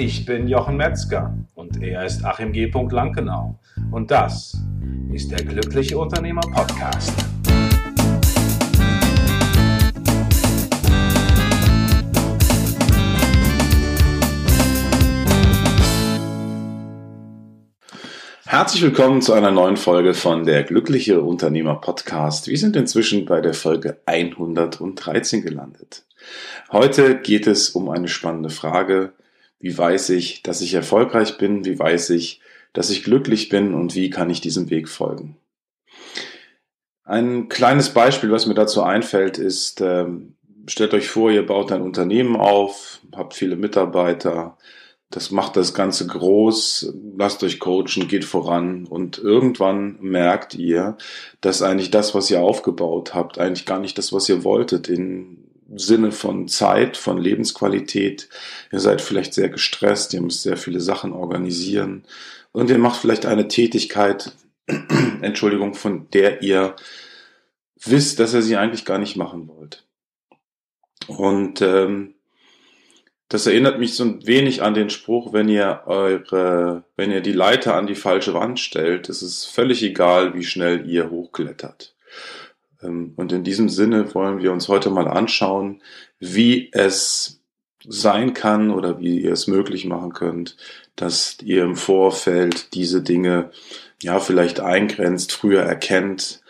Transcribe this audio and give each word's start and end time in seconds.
Ich 0.00 0.24
bin 0.24 0.46
Jochen 0.46 0.76
Metzger 0.76 1.36
und 1.56 1.82
er 1.82 2.06
ist 2.06 2.24
Achim 2.24 2.52
G. 2.52 2.70
Lankenau. 2.70 3.58
Und 3.90 4.12
das 4.12 4.56
ist 5.12 5.28
der 5.32 5.44
Glückliche 5.44 5.98
Unternehmer 5.98 6.40
Podcast. 6.40 7.12
Herzlich 18.46 18.82
willkommen 18.82 19.20
zu 19.20 19.32
einer 19.32 19.50
neuen 19.50 19.76
Folge 19.76 20.14
von 20.14 20.44
der 20.44 20.62
Glückliche 20.62 21.22
Unternehmer 21.22 21.74
Podcast. 21.74 22.46
Wir 22.46 22.58
sind 22.58 22.76
inzwischen 22.76 23.24
bei 23.24 23.40
der 23.40 23.52
Folge 23.52 23.98
113 24.06 25.42
gelandet. 25.42 26.04
Heute 26.70 27.18
geht 27.18 27.48
es 27.48 27.70
um 27.70 27.88
eine 27.88 28.06
spannende 28.06 28.50
Frage, 28.50 29.12
wie 29.60 29.76
weiß 29.76 30.10
ich, 30.10 30.42
dass 30.42 30.60
ich 30.60 30.74
erfolgreich 30.74 31.38
bin? 31.38 31.64
Wie 31.64 31.78
weiß 31.78 32.10
ich, 32.10 32.40
dass 32.72 32.90
ich 32.90 33.04
glücklich 33.04 33.48
bin? 33.48 33.74
Und 33.74 33.94
wie 33.94 34.10
kann 34.10 34.30
ich 34.30 34.40
diesem 34.40 34.70
Weg 34.70 34.88
folgen? 34.88 35.36
Ein 37.04 37.48
kleines 37.48 37.90
Beispiel, 37.90 38.30
was 38.30 38.46
mir 38.46 38.54
dazu 38.54 38.82
einfällt, 38.82 39.38
ist, 39.38 39.80
ähm, 39.80 40.34
stellt 40.66 40.92
euch 40.94 41.08
vor, 41.08 41.30
ihr 41.30 41.46
baut 41.46 41.72
ein 41.72 41.80
Unternehmen 41.80 42.36
auf, 42.36 43.00
habt 43.16 43.34
viele 43.34 43.56
Mitarbeiter, 43.56 44.58
das 45.10 45.30
macht 45.30 45.56
das 45.56 45.72
Ganze 45.72 46.06
groß, 46.06 46.92
lasst 47.16 47.42
euch 47.42 47.60
coachen, 47.60 48.08
geht 48.08 48.26
voran 48.26 48.84
und 48.84 49.16
irgendwann 49.16 49.96
merkt 50.00 50.54
ihr, 50.54 50.98
dass 51.40 51.62
eigentlich 51.62 51.90
das, 51.90 52.14
was 52.14 52.30
ihr 52.30 52.42
aufgebaut 52.42 53.14
habt, 53.14 53.38
eigentlich 53.38 53.64
gar 53.64 53.78
nicht 53.78 53.96
das, 53.96 54.12
was 54.12 54.28
ihr 54.28 54.44
wolltet 54.44 54.88
in 54.88 55.47
Sinne 55.76 56.12
von 56.12 56.48
Zeit, 56.48 56.96
von 56.96 57.18
Lebensqualität. 57.18 58.28
Ihr 58.72 58.80
seid 58.80 59.00
vielleicht 59.00 59.34
sehr 59.34 59.48
gestresst, 59.48 60.14
ihr 60.14 60.22
müsst 60.22 60.42
sehr 60.42 60.56
viele 60.56 60.80
Sachen 60.80 61.12
organisieren 61.12 62.04
und 62.52 62.70
ihr 62.70 62.78
macht 62.78 63.00
vielleicht 63.00 63.26
eine 63.26 63.48
Tätigkeit, 63.48 64.32
Entschuldigung, 65.20 65.74
von 65.74 66.08
der 66.10 66.42
ihr 66.42 66.76
wisst, 67.84 68.18
dass 68.18 68.34
ihr 68.34 68.42
sie 68.42 68.56
eigentlich 68.56 68.84
gar 68.84 68.98
nicht 68.98 69.16
machen 69.16 69.48
wollt. 69.48 69.84
Und 71.06 71.62
ähm, 71.62 72.14
das 73.28 73.46
erinnert 73.46 73.78
mich 73.78 73.94
so 73.94 74.04
ein 74.04 74.26
wenig 74.26 74.62
an 74.62 74.74
den 74.74 74.88
Spruch, 74.88 75.32
wenn 75.32 75.48
ihr 75.48 75.82
eure, 75.86 76.84
wenn 76.96 77.10
ihr 77.10 77.20
die 77.20 77.32
Leiter 77.32 77.74
an 77.74 77.86
die 77.86 77.94
falsche 77.94 78.32
Wand 78.32 78.58
stellt, 78.58 79.08
ist 79.08 79.22
es 79.22 79.44
völlig 79.44 79.82
egal, 79.82 80.34
wie 80.34 80.44
schnell 80.44 80.88
ihr 80.88 81.10
hochklettert. 81.10 81.94
Ähm, 82.82 83.12
und 83.16 83.32
in 83.32 83.44
diesem 83.44 83.68
Sinne 83.68 84.14
wollen 84.14 84.42
wir 84.42 84.52
uns 84.52 84.68
heute 84.68 84.90
mal 84.90 85.08
anschauen, 85.08 85.82
wie 86.18 86.70
es 86.72 87.40
sein 87.86 88.34
kann 88.34 88.70
oder 88.70 89.00
wie 89.00 89.20
ihr 89.20 89.32
es 89.32 89.46
möglich 89.46 89.84
machen 89.84 90.12
könnt, 90.12 90.56
dass 90.96 91.38
ihr 91.42 91.62
im 91.62 91.76
Vorfeld 91.76 92.74
diese 92.74 93.02
Dinge 93.02 93.50
ja 94.02 94.20
vielleicht 94.20 94.60
eingrenzt, 94.60 95.32
früher 95.32 95.62
erkennt 95.62 96.42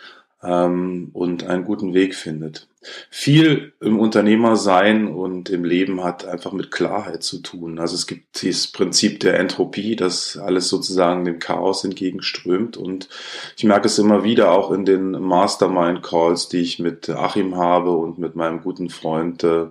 ähm, 0.43 1.09
und 1.13 1.43
einen 1.43 1.65
guten 1.65 1.93
Weg 1.93 2.15
findet. 2.15 2.68
Viel 3.09 3.73
im 3.81 3.99
Unternehmersein 3.99 5.07
und 5.07 5.49
im 5.49 5.65
Leben 5.65 6.01
hat 6.01 6.25
einfach 6.25 6.53
mit 6.53 6.71
Klarheit 6.71 7.23
zu 7.23 7.39
tun. 7.39 7.77
Also 7.77 7.95
es 7.95 8.07
gibt 8.07 8.41
dieses 8.41 8.71
Prinzip 8.71 9.19
der 9.19 9.37
Entropie, 9.37 9.97
dass 9.97 10.37
alles 10.37 10.69
sozusagen 10.69 11.25
dem 11.25 11.39
Chaos 11.39 11.83
entgegenströmt. 11.83 12.77
Und 12.77 13.09
ich 13.57 13.65
merke 13.65 13.87
es 13.87 13.99
immer 13.99 14.23
wieder 14.23 14.51
auch 14.53 14.71
in 14.71 14.85
den 14.85 15.11
Mastermind-Calls, 15.11 16.47
die 16.47 16.61
ich 16.61 16.79
mit 16.79 17.09
Achim 17.09 17.57
habe 17.57 17.91
und 17.91 18.17
mit 18.17 18.35
meinem 18.37 18.61
guten 18.61 18.89
Freund 18.89 19.43
äh, 19.43 19.65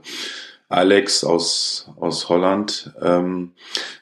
Alex 0.69 1.25
aus, 1.25 1.91
aus 1.97 2.29
Holland, 2.29 2.93
ähm, 3.01 3.53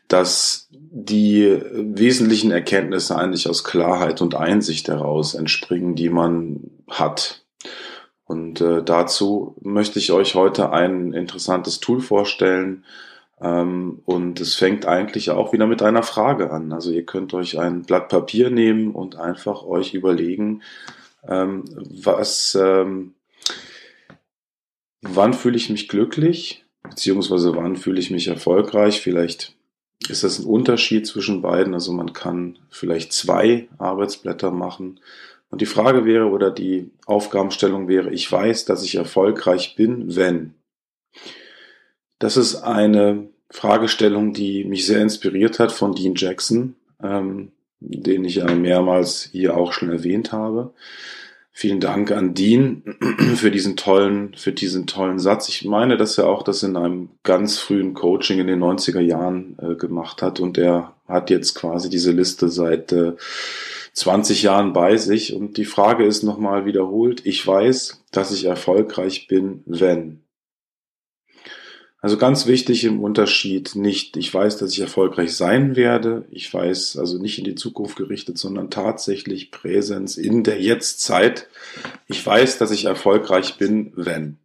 dass 0.08 0.68
die 0.70 1.60
wesentlichen 1.72 2.50
Erkenntnisse 2.50 3.16
eigentlich 3.16 3.48
aus 3.48 3.62
Klarheit 3.62 4.20
und 4.20 4.34
Einsicht 4.34 4.88
heraus 4.88 5.34
entspringen, 5.34 5.94
die 5.94 6.08
man 6.08 6.70
hat. 6.88 7.45
Und 8.26 8.60
äh, 8.60 8.82
dazu 8.82 9.54
möchte 9.60 10.00
ich 10.00 10.10
euch 10.12 10.34
heute 10.34 10.72
ein 10.72 11.12
interessantes 11.12 11.78
Tool 11.78 12.00
vorstellen. 12.00 12.84
Ähm, 13.40 14.00
und 14.04 14.40
es 14.40 14.56
fängt 14.56 14.84
eigentlich 14.84 15.30
auch 15.30 15.52
wieder 15.52 15.66
mit 15.66 15.80
einer 15.80 16.02
Frage 16.02 16.50
an. 16.50 16.72
Also 16.72 16.90
ihr 16.90 17.06
könnt 17.06 17.34
euch 17.34 17.58
ein 17.58 17.82
Blatt 17.82 18.08
Papier 18.08 18.50
nehmen 18.50 18.92
und 18.92 19.16
einfach 19.16 19.62
euch 19.62 19.94
überlegen, 19.94 20.62
ähm, 21.28 21.64
was, 22.02 22.56
ähm, 22.60 23.14
wann 25.02 25.32
fühle 25.32 25.56
ich 25.56 25.70
mich 25.70 25.88
glücklich, 25.88 26.64
beziehungsweise 26.82 27.54
wann 27.54 27.76
fühle 27.76 28.00
ich 28.00 28.10
mich 28.10 28.26
erfolgreich. 28.26 29.00
Vielleicht 29.00 29.54
ist 30.08 30.24
das 30.24 30.40
ein 30.40 30.46
Unterschied 30.46 31.06
zwischen 31.06 31.42
beiden. 31.42 31.74
Also 31.74 31.92
man 31.92 32.12
kann 32.12 32.58
vielleicht 32.70 33.12
zwei 33.12 33.68
Arbeitsblätter 33.78 34.50
machen 34.50 34.98
und 35.50 35.60
die 35.60 35.66
Frage 35.66 36.04
wäre 36.04 36.26
oder 36.26 36.50
die 36.50 36.90
Aufgabenstellung 37.06 37.88
wäre, 37.88 38.10
ich 38.10 38.30
weiß, 38.30 38.64
dass 38.64 38.82
ich 38.82 38.96
erfolgreich 38.96 39.76
bin, 39.76 40.16
wenn. 40.16 40.54
Das 42.18 42.36
ist 42.36 42.56
eine 42.56 43.28
Fragestellung, 43.50 44.32
die 44.32 44.64
mich 44.64 44.86
sehr 44.86 45.00
inspiriert 45.00 45.58
hat 45.58 45.72
von 45.72 45.94
Dean 45.94 46.14
Jackson, 46.16 46.74
ähm, 47.02 47.52
den 47.80 48.24
ich 48.24 48.36
ja 48.36 48.52
mehrmals 48.54 49.28
hier 49.32 49.56
auch 49.56 49.72
schon 49.72 49.90
erwähnt 49.90 50.32
habe. 50.32 50.72
Vielen 51.52 51.80
Dank 51.80 52.10
an 52.10 52.34
Dean 52.34 52.82
für 53.36 53.50
diesen 53.50 53.76
tollen, 53.76 54.34
für 54.34 54.52
diesen 54.52 54.86
tollen 54.86 55.18
Satz. 55.18 55.48
Ich 55.48 55.64
meine, 55.64 55.96
dass 55.96 56.18
er 56.18 56.26
auch 56.26 56.42
das 56.42 56.62
in 56.62 56.76
einem 56.76 57.08
ganz 57.22 57.58
frühen 57.58 57.94
Coaching 57.94 58.40
in 58.40 58.46
den 58.46 58.62
90er 58.62 59.00
Jahren 59.00 59.56
äh, 59.62 59.74
gemacht 59.74 60.20
hat 60.20 60.40
und 60.40 60.58
er 60.58 60.94
hat 61.08 61.30
jetzt 61.30 61.54
quasi 61.54 61.88
diese 61.88 62.12
Liste 62.12 62.48
seit 62.48 62.92
äh, 62.92 63.12
20 63.96 64.42
Jahren 64.42 64.72
bei 64.72 64.96
sich. 64.98 65.34
Und 65.34 65.56
die 65.56 65.64
Frage 65.64 66.04
ist 66.04 66.22
nochmal 66.22 66.66
wiederholt, 66.66 67.24
ich 67.24 67.44
weiß, 67.44 68.04
dass 68.12 68.30
ich 68.30 68.44
erfolgreich 68.44 69.26
bin, 69.26 69.62
wenn. 69.66 70.22
Also 71.98 72.18
ganz 72.18 72.46
wichtig 72.46 72.84
im 72.84 73.02
Unterschied 73.02 73.74
nicht, 73.74 74.16
ich 74.16 74.32
weiß, 74.32 74.58
dass 74.58 74.70
ich 74.72 74.80
erfolgreich 74.80 75.34
sein 75.34 75.74
werde, 75.74 76.26
ich 76.30 76.52
weiß 76.52 76.98
also 76.98 77.18
nicht 77.18 77.38
in 77.38 77.44
die 77.44 77.54
Zukunft 77.54 77.96
gerichtet, 77.96 78.38
sondern 78.38 78.70
tatsächlich 78.70 79.50
Präsenz 79.50 80.16
in 80.16 80.44
der 80.44 80.60
Jetztzeit. 80.60 81.48
Ich 82.06 82.24
weiß, 82.24 82.58
dass 82.58 82.70
ich 82.70 82.84
erfolgreich 82.84 83.56
bin, 83.56 83.92
wenn. 83.96 84.38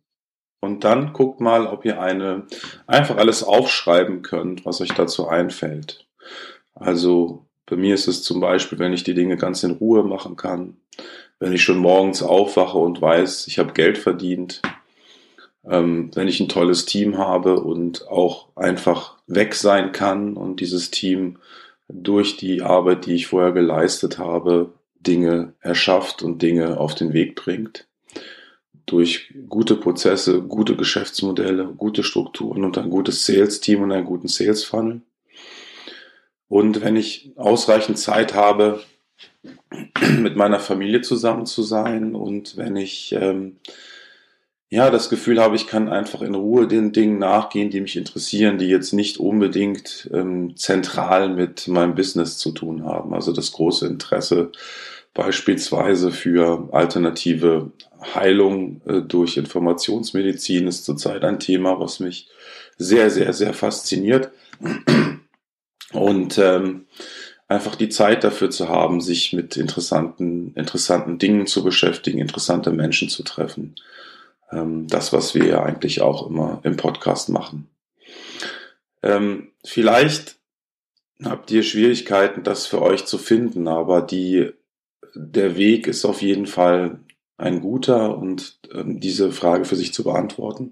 Und 0.62 0.86
dann 0.86 1.12
guckt 1.12 1.42
mal, 1.42 1.68
ob 1.68 1.86
ihr 1.86 2.00
eine 2.00 2.48
einfach 2.88 3.18
alles 3.18 3.44
aufschreiben 3.44 4.22
könnt, 4.22 4.66
was 4.66 4.80
euch 4.80 4.94
dazu 4.94 5.28
einfällt. 5.28 6.08
Also 6.74 7.46
bei 7.72 7.78
mir 7.78 7.96
ist 7.96 8.10
es 8.10 8.22
zum 8.22 8.42
Beispiel, 8.42 8.80
wenn 8.80 8.92
ich 8.92 9.06
die 9.06 9.14
Dinge 9.14 9.38
ganz 9.38 9.64
in 9.64 9.72
Ruhe 9.72 10.04
machen 10.04 10.36
kann, 10.36 10.76
wenn 11.40 11.54
ich 11.54 11.64
schon 11.64 11.78
morgens 11.78 12.22
aufwache 12.22 12.78
und 12.78 13.02
weiß, 13.02 13.48
ich 13.48 13.60
habe 13.60 13.72
Geld 13.72 13.98
verdient, 13.98 14.62
ähm, 15.66 16.12
wenn 16.14 16.28
ich 16.28 16.42
ein 16.42 16.50
tolles 16.50 16.86
Team 16.86 17.18
habe 17.18 17.62
und 17.62 18.10
auch 18.10 18.50
einfach 18.58 19.18
weg 19.26 19.56
sein 19.56 19.94
kann 19.94 20.34
und 20.34 20.60
dieses 20.60 20.92
Team 20.92 21.38
durch 21.88 22.36
die 22.36 22.62
Arbeit, 22.62 23.06
die 23.06 23.16
ich 23.16 23.28
vorher 23.28 23.54
geleistet 23.54 24.18
habe, 24.18 24.74
Dinge 25.00 25.54
erschafft 25.62 26.24
und 26.24 26.42
Dinge 26.42 26.78
auf 26.78 26.94
den 26.94 27.14
Weg 27.14 27.38
bringt. 27.38 27.88
Durch 28.86 29.34
gute 29.48 29.78
Prozesse, 29.78 30.42
gute 30.42 30.76
Geschäftsmodelle, 30.76 31.68
gute 31.78 32.04
Strukturen 32.04 32.66
und 32.66 32.78
ein 32.78 32.90
gutes 32.90 33.26
Sales-Team 33.26 33.84
und 33.84 33.94
einen 33.94 34.06
guten 34.06 34.28
Sales-Funnel. 34.28 35.04
Und 36.52 36.82
wenn 36.82 36.98
ich 36.98 37.32
ausreichend 37.38 37.98
Zeit 37.98 38.34
habe, 38.34 38.82
mit 40.18 40.36
meiner 40.36 40.60
Familie 40.60 41.00
zusammen 41.00 41.46
zu 41.46 41.64
sein 41.64 42.14
und 42.14 42.58
wenn 42.58 42.76
ich 42.76 43.16
ähm, 43.18 43.56
ja 44.70 44.90
das 44.90 45.10
Gefühl 45.10 45.40
habe, 45.40 45.56
ich 45.56 45.66
kann 45.66 45.88
einfach 45.88 46.22
in 46.22 46.36
Ruhe 46.36 46.68
den 46.68 46.92
Dingen 46.92 47.20
nachgehen, 47.20 47.70
die 47.70 47.80
mich 47.80 47.96
interessieren, 47.96 48.58
die 48.58 48.68
jetzt 48.68 48.92
nicht 48.92 49.18
unbedingt 49.18 50.10
ähm, 50.14 50.58
zentral 50.58 51.30
mit 51.30 51.70
meinem 51.70 51.96
Business 51.96 52.38
zu 52.38 52.52
tun 52.52 52.84
haben. 52.84 53.14
Also 53.14 53.32
das 53.32 53.54
große 53.54 53.88
Interesse 53.88 54.52
beispielsweise 55.14 56.12
für 56.12 56.68
alternative 56.74 57.72
Heilung 58.14 58.82
äh, 58.86 59.00
durch 59.00 59.38
Informationsmedizin 59.38 60.68
ist 60.68 60.84
zurzeit 60.84 61.24
ein 61.24 61.40
Thema, 61.40 61.80
was 61.80 62.02
mich 62.02 62.28
sehr, 62.78 63.10
sehr, 63.10 63.32
sehr 63.32 63.54
fasziniert. 63.54 64.32
Und 65.94 66.38
ähm, 66.38 66.86
einfach 67.48 67.76
die 67.76 67.90
Zeit 67.90 68.24
dafür 68.24 68.50
zu 68.50 68.70
haben, 68.70 69.02
sich 69.02 69.34
mit 69.34 69.58
interessanten, 69.58 70.54
interessanten 70.56 71.18
Dingen 71.18 71.48
zu 71.48 71.64
beschäftigen, 71.64 72.20
interessante 72.20 72.72
Menschen 72.72 73.10
zu 73.10 73.24
treffen. 73.24 73.76
Ähm, 74.52 74.88
das, 74.88 75.12
was 75.12 75.36
wir 75.36 75.46
ja 75.46 75.64
eigentlich 75.64 76.02
auch 76.02 76.28
immer 76.28 76.62
im 76.64 76.78
Podcast 76.78 77.30
machen. 77.30 77.68
Ähm, 79.04 79.50
vielleicht 79.66 80.38
habt 81.24 81.52
ihr 81.52 81.64
Schwierigkeiten, 81.64 82.44
das 82.44 82.68
für 82.68 82.82
euch 82.82 83.06
zu 83.06 83.18
finden, 83.18 83.68
aber 83.68 84.02
die, 84.02 84.52
der 85.14 85.58
Weg 85.58 85.88
ist 85.88 86.06
auf 86.06 86.22
jeden 86.22 86.48
Fall 86.48 87.00
ein 87.38 87.60
guter 87.62 88.18
und 88.18 88.60
ähm, 88.74 89.00
diese 89.00 89.32
Frage 89.32 89.66
für 89.66 89.76
sich 89.76 89.94
zu 89.94 90.04
beantworten. 90.04 90.72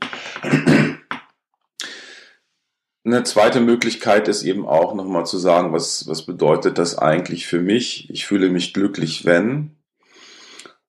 Eine 3.14 3.24
zweite 3.24 3.62
Möglichkeit 3.62 4.28
ist 4.28 4.44
eben 4.44 4.68
auch 4.68 4.94
nochmal 4.94 5.26
zu 5.26 5.38
sagen, 5.38 5.74
was, 5.74 6.08
was 6.08 6.26
bedeutet 6.26 6.78
das 6.78 6.98
eigentlich 6.98 7.48
für 7.48 7.62
mich? 7.62 8.10
Ich 8.10 8.26
fühle 8.26 8.50
mich 8.50 8.74
glücklich, 8.74 9.26
wenn. 9.26 9.76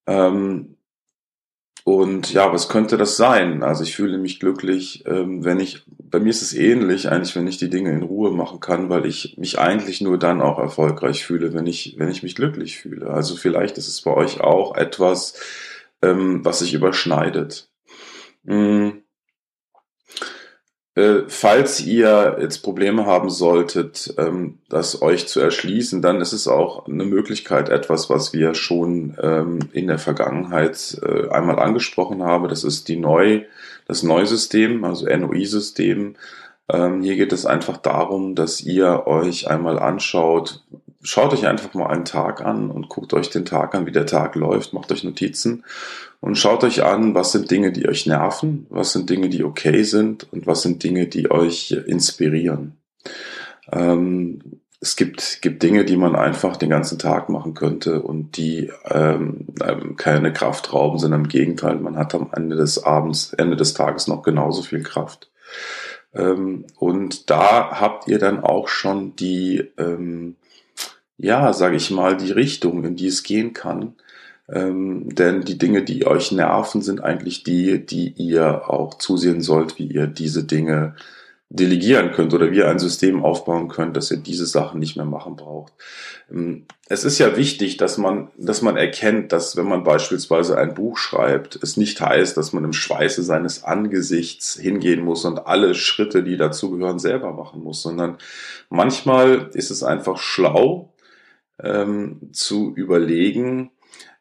Ähm, 0.07 0.77
und 1.85 2.33
ja, 2.33 2.53
was 2.53 2.69
könnte 2.69 2.97
das 2.97 3.17
sein? 3.17 3.63
Also 3.63 3.83
ich 3.83 3.97
fühle 3.97 4.19
mich 4.19 4.39
glücklich, 4.39 5.05
ähm, 5.07 5.45
wenn 5.45 5.61
ich, 5.61 5.85
bei 5.89 6.21
mir 6.21 6.31
ist 6.31 6.43
es 6.43 6.55
ähnlich, 6.55 7.09
eigentlich, 7.09 7.35
wenn 7.35 7.47
ich 7.47 7.57
die 7.57 7.71
Dinge 7.71 7.91
in 7.91 8.03
Ruhe 8.03 8.31
machen 8.31 8.61
kann, 8.61 8.91
weil 8.91 9.07
ich 9.07 9.37
mich 9.39 9.59
eigentlich 9.59 10.01
nur 10.01 10.19
dann 10.19 10.43
auch 10.43 10.59
erfolgreich 10.59 11.25
fühle, 11.25 11.55
wenn 11.55 11.67
ich, 11.67 11.97
wenn 11.99 12.11
ich 12.11 12.23
mich 12.23 12.35
glücklich 12.35 12.79
fühle. 12.79 13.11
Also 13.11 13.35
vielleicht 13.37 13.79
ist 13.79 13.89
es 13.89 14.03
bei 14.03 14.13
euch 14.13 14.41
auch 14.41 14.77
etwas, 14.77 15.35
ähm, 16.03 16.45
was 16.45 16.59
sich 16.61 16.75
überschneidet. 16.75 17.71
Mhm. 18.45 19.03
Äh, 20.97 21.29
falls 21.29 21.81
ihr 21.81 22.39
jetzt 22.41 22.59
Probleme 22.59 23.07
haben 23.07 23.31
solltet, 23.31 24.13
ähm, 24.19 24.59
das 24.69 25.03
euch 25.03 25.29
zu 25.29 25.39
erschließen, 25.39 26.03
dann 26.03 26.21
ist 26.21 26.33
es 26.33 26.49
auch 26.49 26.87
eine 26.87 27.05
Möglichkeit, 27.05 27.69
etwas, 27.69 28.11
was 28.11 28.33
wir 28.33 28.55
schon 28.55 29.17
ähm, 29.23 29.61
in 29.73 29.87
der 29.87 29.99
Vergangenheit 29.99 31.01
äh, 31.03 31.29
einmal 31.29 31.61
angesprochen 31.61 32.25
haben. 32.25 32.49
Das 32.49 32.65
ist 32.65 32.89
die 32.89 32.97
Neu, 32.97 33.45
das 33.87 34.03
Neusystem, 34.03 34.85
also 34.85 35.07
NOI-System. 35.07 36.17
Ähm, 36.69 37.03
hier 37.03 37.17
geht 37.17 37.33
es 37.33 37.47
einfach 37.47 37.77
darum, 37.77 38.35
dass 38.35 38.61
ihr 38.61 39.07
euch 39.07 39.49
einmal 39.49 39.79
anschaut, 39.79 40.65
schaut 41.03 41.33
euch 41.33 41.47
einfach 41.47 41.73
mal 41.75 41.87
einen 41.87 42.05
Tag 42.05 42.45
an 42.45 42.71
und 42.71 42.89
guckt 42.89 43.13
euch 43.15 43.31
den 43.31 43.45
Tag 43.45 43.75
an, 43.75 43.87
wie 43.87 43.93
der 43.93 44.07
Tag 44.07 44.35
läuft, 44.35 44.73
macht 44.73 44.93
euch 44.93 45.05
Notizen 45.05 45.65
und 46.21 46.37
schaut 46.37 46.65
euch 46.65 46.85
an, 46.85 47.15
was 47.15 47.33
sind 47.33 47.51
Dinge, 47.51 47.73
die 47.73 47.89
euch 47.89 48.07
nerven, 48.07 48.67
was 48.69 48.93
sind 48.93 49.09
Dinge, 49.09 49.29
die 49.29 49.45
okay 49.45 49.83
sind 49.83 50.31
und 50.33 50.47
was 50.47 50.63
sind 50.63 50.83
Dinge, 50.83 51.07
die 51.07 51.31
euch 51.31 51.71
inspirieren. 51.71 52.77
Ähm, 53.73 54.61
es 54.83 54.97
gibt, 54.97 55.43
gibt 55.43 55.63
Dinge, 55.63 55.85
die 55.85 55.99
man 55.99 56.17
einfach 56.17 56.57
den 56.57 56.71
ganzen 56.71 56.99
Tag 56.99 57.29
machen 57.29 57.53
könnte 57.53 58.01
und 58.01 58.39
die 58.39 58.73
ähm, 58.85 59.49
keine 59.99 60.33
Kraft 60.33 60.73
rauben, 60.73 60.99
sondern 60.99 61.23
im 61.23 61.29
Gegenteil, 61.29 61.77
man 61.77 61.97
hat 61.97 62.15
am 62.15 62.31
Ende 62.35 62.57
des 62.57 62.83
Abends, 62.83 63.35
Ende 63.35 63.57
des 63.57 63.75
Tages 63.75 64.07
noch 64.07 64.23
genauso 64.23 64.63
viel 64.63 64.83
Kraft. 64.83 65.31
Ähm, 66.15 66.65
und 66.79 67.29
da 67.29 67.79
habt 67.79 68.09
ihr 68.09 68.19
dann 68.19 68.43
auch 68.43 68.69
schon 68.69 69.15
die, 69.17 69.71
ähm, 69.77 70.37
ja, 71.23 71.53
sage 71.53 71.77
ich 71.77 71.91
mal, 71.91 72.17
die 72.17 72.33
Richtung, 72.33 72.85
in 72.85 72.97
die 72.97 73.09
es 73.09 73.23
gehen 73.23 73.53
kann. 73.53 73.95
Ähm, 74.49 75.15
denn 75.15 75.43
die 75.43 75.59
Dinge, 75.59 75.83
die 75.85 76.07
euch 76.07 76.33
nerven, 76.33 76.83
sind 76.83 77.03
eigentlich 77.03 77.45
die, 77.45 77.85
die 77.85 78.15
ihr 78.17 78.69
auch 78.69 78.95
zusehen 78.95 79.41
sollt, 79.41 79.79
wie 79.79 79.87
ihr 79.87 80.07
diese 80.07 80.45
Dinge 80.45 80.97
delegieren 81.53 82.13
könnt 82.13 82.33
oder 82.33 82.53
wie 82.53 82.59
ihr 82.59 82.69
ein 82.69 82.79
System 82.79 83.25
aufbauen 83.25 83.67
könnt, 83.67 83.97
dass 83.97 84.13
ihr 84.13 84.19
diese 84.19 84.47
Sachen 84.47 84.79
nicht 84.79 84.97
mehr 84.97 85.05
machen 85.05 85.35
braucht. 85.35 85.73
Ähm, 86.31 86.67
es 86.89 87.05
ist 87.05 87.19
ja 87.19 87.37
wichtig, 87.37 87.77
dass 87.77 87.99
man, 87.99 88.29
dass 88.37 88.63
man 88.63 88.77
erkennt, 88.77 89.33
dass 89.33 89.57
wenn 89.57 89.67
man 89.67 89.85
beispielsweise 89.85 90.57
ein 90.59 90.75
Buch 90.75 90.97
schreibt, 90.97 91.59
es 91.63 91.77
nicht 91.77 92.01
heißt, 92.01 92.37
dass 92.37 92.53
man 92.53 92.65
im 92.65 92.73
Schweiße 92.73 93.23
seines 93.23 93.65
Angesichts 93.65 94.57
hingehen 94.57 95.05
muss 95.05 95.25
und 95.25 95.47
alle 95.47 95.75
Schritte, 95.75 96.23
die 96.23 96.37
dazugehören, 96.37 96.99
selber 97.01 97.33
machen 97.33 97.63
muss, 97.63 97.83
sondern 97.83 98.19
manchmal 98.69 99.51
ist 99.53 99.71
es 99.71 99.83
einfach 99.83 100.19
schlau, 100.19 100.90
ähm, 101.63 102.31
zu 102.33 102.75
überlegen, 102.75 103.71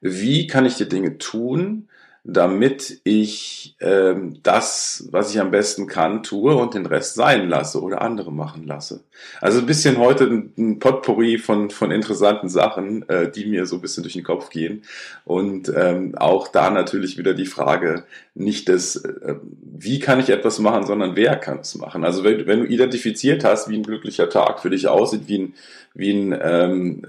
wie 0.02 0.48
kann 0.48 0.66
ich 0.66 0.76
die 0.76 0.90
Dinge 0.90 1.18
tun, 1.18 1.89
damit 2.34 3.00
ich 3.04 3.76
ähm, 3.80 4.40
das, 4.44 5.08
was 5.12 5.34
ich 5.34 5.40
am 5.40 5.52
besten 5.52 5.88
kann, 5.88 6.24
tue 6.24 6.56
und 6.56 6.74
den 6.74 6.86
Rest 6.86 7.16
sein 7.16 7.50
lasse 7.50 7.82
oder 7.82 8.02
andere 8.02 8.32
machen 8.32 8.66
lasse. 8.66 9.04
Also 9.42 9.60
ein 9.60 9.66
bisschen 9.66 9.98
heute 9.98 10.26
ein, 10.26 10.54
ein 10.58 10.80
Potpourri 10.80 11.38
von, 11.38 11.70
von 11.70 11.92
interessanten 11.92 12.50
Sachen, 12.50 13.08
äh, 13.10 13.32
die 13.32 13.46
mir 13.46 13.66
so 13.66 13.76
ein 13.76 13.82
bisschen 13.82 14.04
durch 14.04 14.14
den 14.14 14.24
Kopf 14.24 14.50
gehen. 14.50 14.84
Und 15.26 15.72
ähm, 15.76 16.16
auch 16.18 16.48
da 16.48 16.70
natürlich 16.70 17.18
wieder 17.18 17.34
die 17.34 17.46
Frage, 17.46 18.04
nicht 18.36 18.70
das, 18.70 18.96
äh, 18.98 19.36
wie 19.62 20.00
kann 20.00 20.20
ich 20.20 20.30
etwas 20.30 20.60
machen, 20.60 20.86
sondern 20.86 21.16
wer 21.16 21.36
kann 21.36 21.60
es 21.60 21.76
machen. 21.76 22.04
Also 22.04 22.24
wenn, 22.24 22.46
wenn 22.48 22.60
du 22.60 22.66
identifiziert 22.66 23.44
hast, 23.44 23.70
wie 23.70 23.78
ein 23.78 23.84
glücklicher 23.84 24.30
Tag 24.30 24.60
für 24.60 24.70
dich 24.70 24.88
aussieht, 24.88 25.24
wie 25.28 25.40
ein, 25.40 25.54
wie 25.94 26.12
ein 26.12 26.40
ähm, 26.42 27.06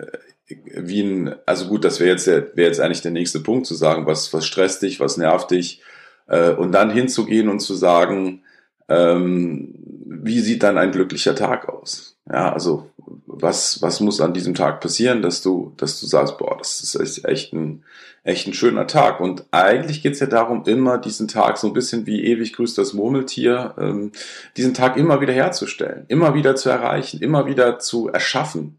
wie 0.65 1.03
ein, 1.03 1.35
also 1.47 1.67
gut, 1.67 1.85
das 1.85 2.01
wäre 2.01 2.11
jetzt, 2.11 2.27
wäre 2.27 2.51
jetzt 2.57 2.81
eigentlich 2.81 3.03
der 3.03 3.11
nächste 3.11 3.41
Punkt 3.41 3.67
zu 3.67 3.75
sagen, 3.75 4.07
was, 4.07 4.33
was 4.33 4.47
stresst 4.47 4.83
dich, 4.83 5.01
was 5.01 5.17
nervt 5.17 5.51
dich, 5.51 5.83
äh, 6.27 6.51
und 6.51 6.73
dann 6.73 6.91
hinzugehen 6.91 7.49
und 7.49 7.61
zu 7.61 7.75
sagen, 7.75 8.43
ähm, 8.89 9.75
wie 10.07 10.41
sieht 10.41 10.63
dann 10.63 10.79
ein 10.79 10.93
glücklicher 10.93 11.35
Tag 11.35 11.69
aus? 11.69 12.17
Ja, 12.31 12.53
also 12.53 12.91
was, 13.27 13.81
was 13.83 14.01
muss 14.01 14.21
an 14.21 14.35
diesem 14.35 14.55
Tag 14.55 14.81
passieren, 14.81 15.23
dass 15.23 15.43
du, 15.43 15.73
dass 15.77 16.01
du 16.01 16.07
sagst, 16.07 16.39
boah, 16.39 16.57
das 16.59 16.95
ist 16.95 17.25
echt 17.25 17.53
ein, 17.53 17.85
echt 18.23 18.47
ein 18.47 18.53
schöner 18.53 18.87
Tag. 18.87 19.21
Und 19.21 19.45
eigentlich 19.51 20.03
geht's 20.03 20.21
ja 20.21 20.27
darum, 20.27 20.65
immer 20.67 20.99
diesen 20.99 21.29
Tag 21.29 21.59
so 21.59 21.69
ein 21.69 21.73
bisschen 21.73 22.07
wie 22.07 22.25
ewig 22.25 22.53
grüßt 22.53 22.77
das 22.79 22.93
Murmeltier, 22.93 23.75
ähm, 23.79 24.13
diesen 24.57 24.75
Tag 24.75 24.97
immer 24.97 25.21
wieder 25.21 25.33
herzustellen, 25.33 26.05
immer 26.09 26.35
wieder 26.35 26.57
zu 26.57 26.69
erreichen, 26.69 27.23
immer 27.23 27.47
wieder 27.47 27.79
zu 27.79 28.09
erschaffen 28.09 28.79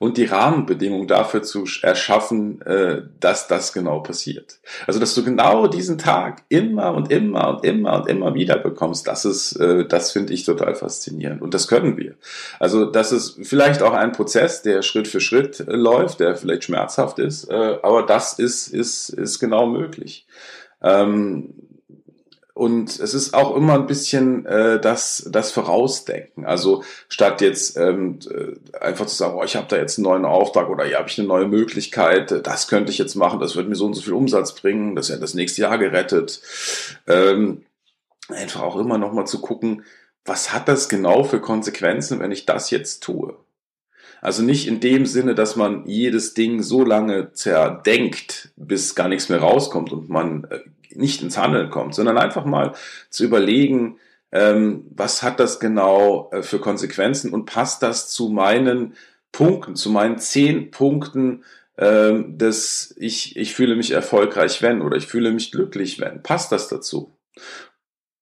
und 0.00 0.16
die 0.16 0.24
Rahmenbedingungen 0.24 1.06
dafür 1.06 1.42
zu 1.42 1.66
erschaffen, 1.82 2.62
äh, 2.62 3.02
dass 3.20 3.48
das 3.48 3.74
genau 3.74 4.00
passiert. 4.00 4.58
Also 4.86 4.98
dass 4.98 5.14
du 5.14 5.22
genau 5.22 5.66
diesen 5.66 5.98
Tag 5.98 6.42
immer 6.48 6.94
und 6.94 7.12
immer 7.12 7.50
und 7.50 7.64
immer 7.66 8.00
und 8.00 8.08
immer 8.08 8.34
wieder 8.34 8.56
bekommst, 8.56 9.06
das 9.06 9.26
ist, 9.26 9.56
äh, 9.56 9.86
das 9.86 10.10
finde 10.10 10.32
ich 10.32 10.44
total 10.44 10.74
faszinierend 10.74 11.42
und 11.42 11.52
das 11.52 11.68
können 11.68 11.98
wir. 11.98 12.14
Also 12.58 12.86
das 12.86 13.12
ist 13.12 13.40
vielleicht 13.42 13.82
auch 13.82 13.92
ein 13.92 14.12
Prozess, 14.12 14.62
der 14.62 14.80
Schritt 14.80 15.06
für 15.06 15.20
Schritt 15.20 15.60
äh, 15.60 15.76
läuft, 15.76 16.20
der 16.20 16.34
vielleicht 16.34 16.64
schmerzhaft 16.64 17.18
ist, 17.18 17.50
aber 17.50 18.02
das 18.02 18.38
ist 18.38 18.68
ist 18.68 19.10
ist 19.10 19.38
genau 19.38 19.66
möglich. 19.66 20.26
Ähm, 20.82 21.52
und 22.60 23.00
es 23.00 23.14
ist 23.14 23.32
auch 23.32 23.56
immer 23.56 23.72
ein 23.72 23.86
bisschen 23.86 24.44
äh, 24.44 24.78
das, 24.78 25.26
das 25.30 25.50
Vorausdenken. 25.50 26.44
Also 26.44 26.84
statt 27.08 27.40
jetzt 27.40 27.78
ähm, 27.78 28.18
äh, 28.28 28.76
einfach 28.78 29.06
zu 29.06 29.16
sagen, 29.16 29.38
oh, 29.38 29.42
ich 29.42 29.56
habe 29.56 29.66
da 29.66 29.78
jetzt 29.78 29.96
einen 29.96 30.04
neuen 30.04 30.26
Auftrag 30.26 30.68
oder 30.68 30.84
hier 30.84 30.98
habe 30.98 31.08
ich 31.08 31.18
eine 31.18 31.26
neue 31.26 31.48
Möglichkeit, 31.48 32.46
das 32.46 32.68
könnte 32.68 32.92
ich 32.92 32.98
jetzt 32.98 33.14
machen, 33.14 33.40
das 33.40 33.56
wird 33.56 33.66
mir 33.66 33.76
so 33.76 33.86
und 33.86 33.94
so 33.94 34.02
viel 34.02 34.12
Umsatz 34.12 34.54
bringen, 34.54 34.94
das 34.94 35.08
ja 35.08 35.16
das 35.16 35.32
nächste 35.32 35.62
Jahr 35.62 35.78
gerettet. 35.78 36.42
Ähm, 37.06 37.62
einfach 38.28 38.60
auch 38.60 38.76
immer 38.76 38.98
nochmal 38.98 39.26
zu 39.26 39.40
gucken, 39.40 39.82
was 40.26 40.52
hat 40.52 40.68
das 40.68 40.90
genau 40.90 41.24
für 41.24 41.40
Konsequenzen, 41.40 42.20
wenn 42.20 42.30
ich 42.30 42.44
das 42.44 42.70
jetzt 42.70 43.02
tue? 43.02 43.38
Also 44.20 44.42
nicht 44.42 44.68
in 44.68 44.80
dem 44.80 45.06
Sinne, 45.06 45.34
dass 45.34 45.56
man 45.56 45.86
jedes 45.86 46.34
Ding 46.34 46.62
so 46.62 46.84
lange 46.84 47.32
zerdenkt, 47.32 48.50
bis 48.56 48.94
gar 48.94 49.08
nichts 49.08 49.30
mehr 49.30 49.40
rauskommt 49.40 49.92
und 49.92 50.10
man 50.10 50.44
äh, 50.50 50.58
nicht 50.94 51.22
ins 51.22 51.38
Handeln 51.38 51.70
kommt, 51.70 51.94
sondern 51.94 52.18
einfach 52.18 52.44
mal 52.44 52.74
zu 53.10 53.24
überlegen, 53.24 53.98
ähm, 54.32 54.86
was 54.94 55.22
hat 55.22 55.40
das 55.40 55.60
genau 55.60 56.30
äh, 56.32 56.42
für 56.42 56.60
Konsequenzen 56.60 57.32
und 57.32 57.46
passt 57.46 57.82
das 57.82 58.08
zu 58.08 58.28
meinen 58.28 58.94
Punkten, 59.32 59.76
zu 59.76 59.90
meinen 59.90 60.18
zehn 60.18 60.70
Punkten, 60.70 61.44
ähm, 61.78 62.36
dass 62.38 62.94
ich, 62.98 63.36
ich 63.36 63.54
fühle 63.54 63.76
mich 63.76 63.90
erfolgreich, 63.92 64.62
wenn 64.62 64.82
oder 64.82 64.96
ich 64.96 65.06
fühle 65.06 65.32
mich 65.32 65.50
glücklich, 65.50 66.00
wenn. 66.00 66.22
Passt 66.22 66.52
das 66.52 66.68
dazu? 66.68 67.16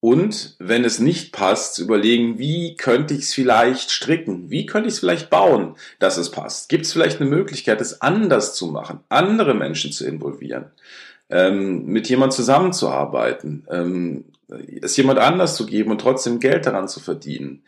Und 0.01 0.55
wenn 0.61 0.85
es 0.85 1.01
nicht 1.01 1.33
passt, 1.33 1.75
zu 1.75 1.83
überlegen, 1.83 2.39
wie 2.39 2.77
könnte 2.77 3.15
ich 3.15 3.23
es 3.23 3.35
vielleicht 3.35 3.91
stricken? 3.91 4.49
Wie 4.49 4.65
könnte 4.65 4.89
ich 4.89 4.95
es 4.95 5.01
vielleicht 5.01 5.29
bauen, 5.29 5.75
dass 5.99 6.19
es 6.19 6.31
passt? 6.31 6.69
Gibt 6.69 6.87
es 6.87 6.93
vielleicht 6.93 7.21
eine 7.21 7.29
Möglichkeit, 7.29 7.81
es 7.81 8.01
anders 8.01 8.55
zu 8.55 8.69
machen, 8.69 9.01
andere 9.09 9.55
Menschen 9.55 9.91
zu 9.91 10.07
involvieren? 10.07 10.71
Ähm, 11.31 11.87
mit 11.87 12.09
jemand 12.09 12.33
zusammenzuarbeiten, 12.33 13.67
ähm, 13.71 14.25
es 14.81 14.97
jemand 14.97 15.19
anders 15.19 15.57
zu 15.57 15.67
geben 15.67 15.91
und 15.91 16.01
trotzdem 16.01 16.41
Geld 16.41 16.67
daran 16.67 16.89
zu 16.89 17.01
verdienen. 17.01 17.63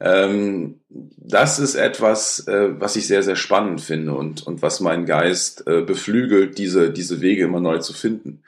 Ähm, 0.00 0.80
das 0.88 1.58
ist 1.58 1.76
etwas, 1.76 2.46
äh, 2.48 2.80
was 2.80 2.96
ich 2.96 3.06
sehr, 3.06 3.22
sehr 3.22 3.36
spannend 3.36 3.80
finde 3.80 4.14
und, 4.14 4.46
und 4.46 4.60
was 4.60 4.80
meinen 4.80 5.06
Geist 5.06 5.66
äh, 5.66 5.82
beflügelt, 5.82 6.58
diese, 6.58 6.90
diese 6.90 7.20
Wege 7.20 7.44
immer 7.44 7.60
neu 7.60 7.78
zu 7.78 7.92
finden. 7.92 8.42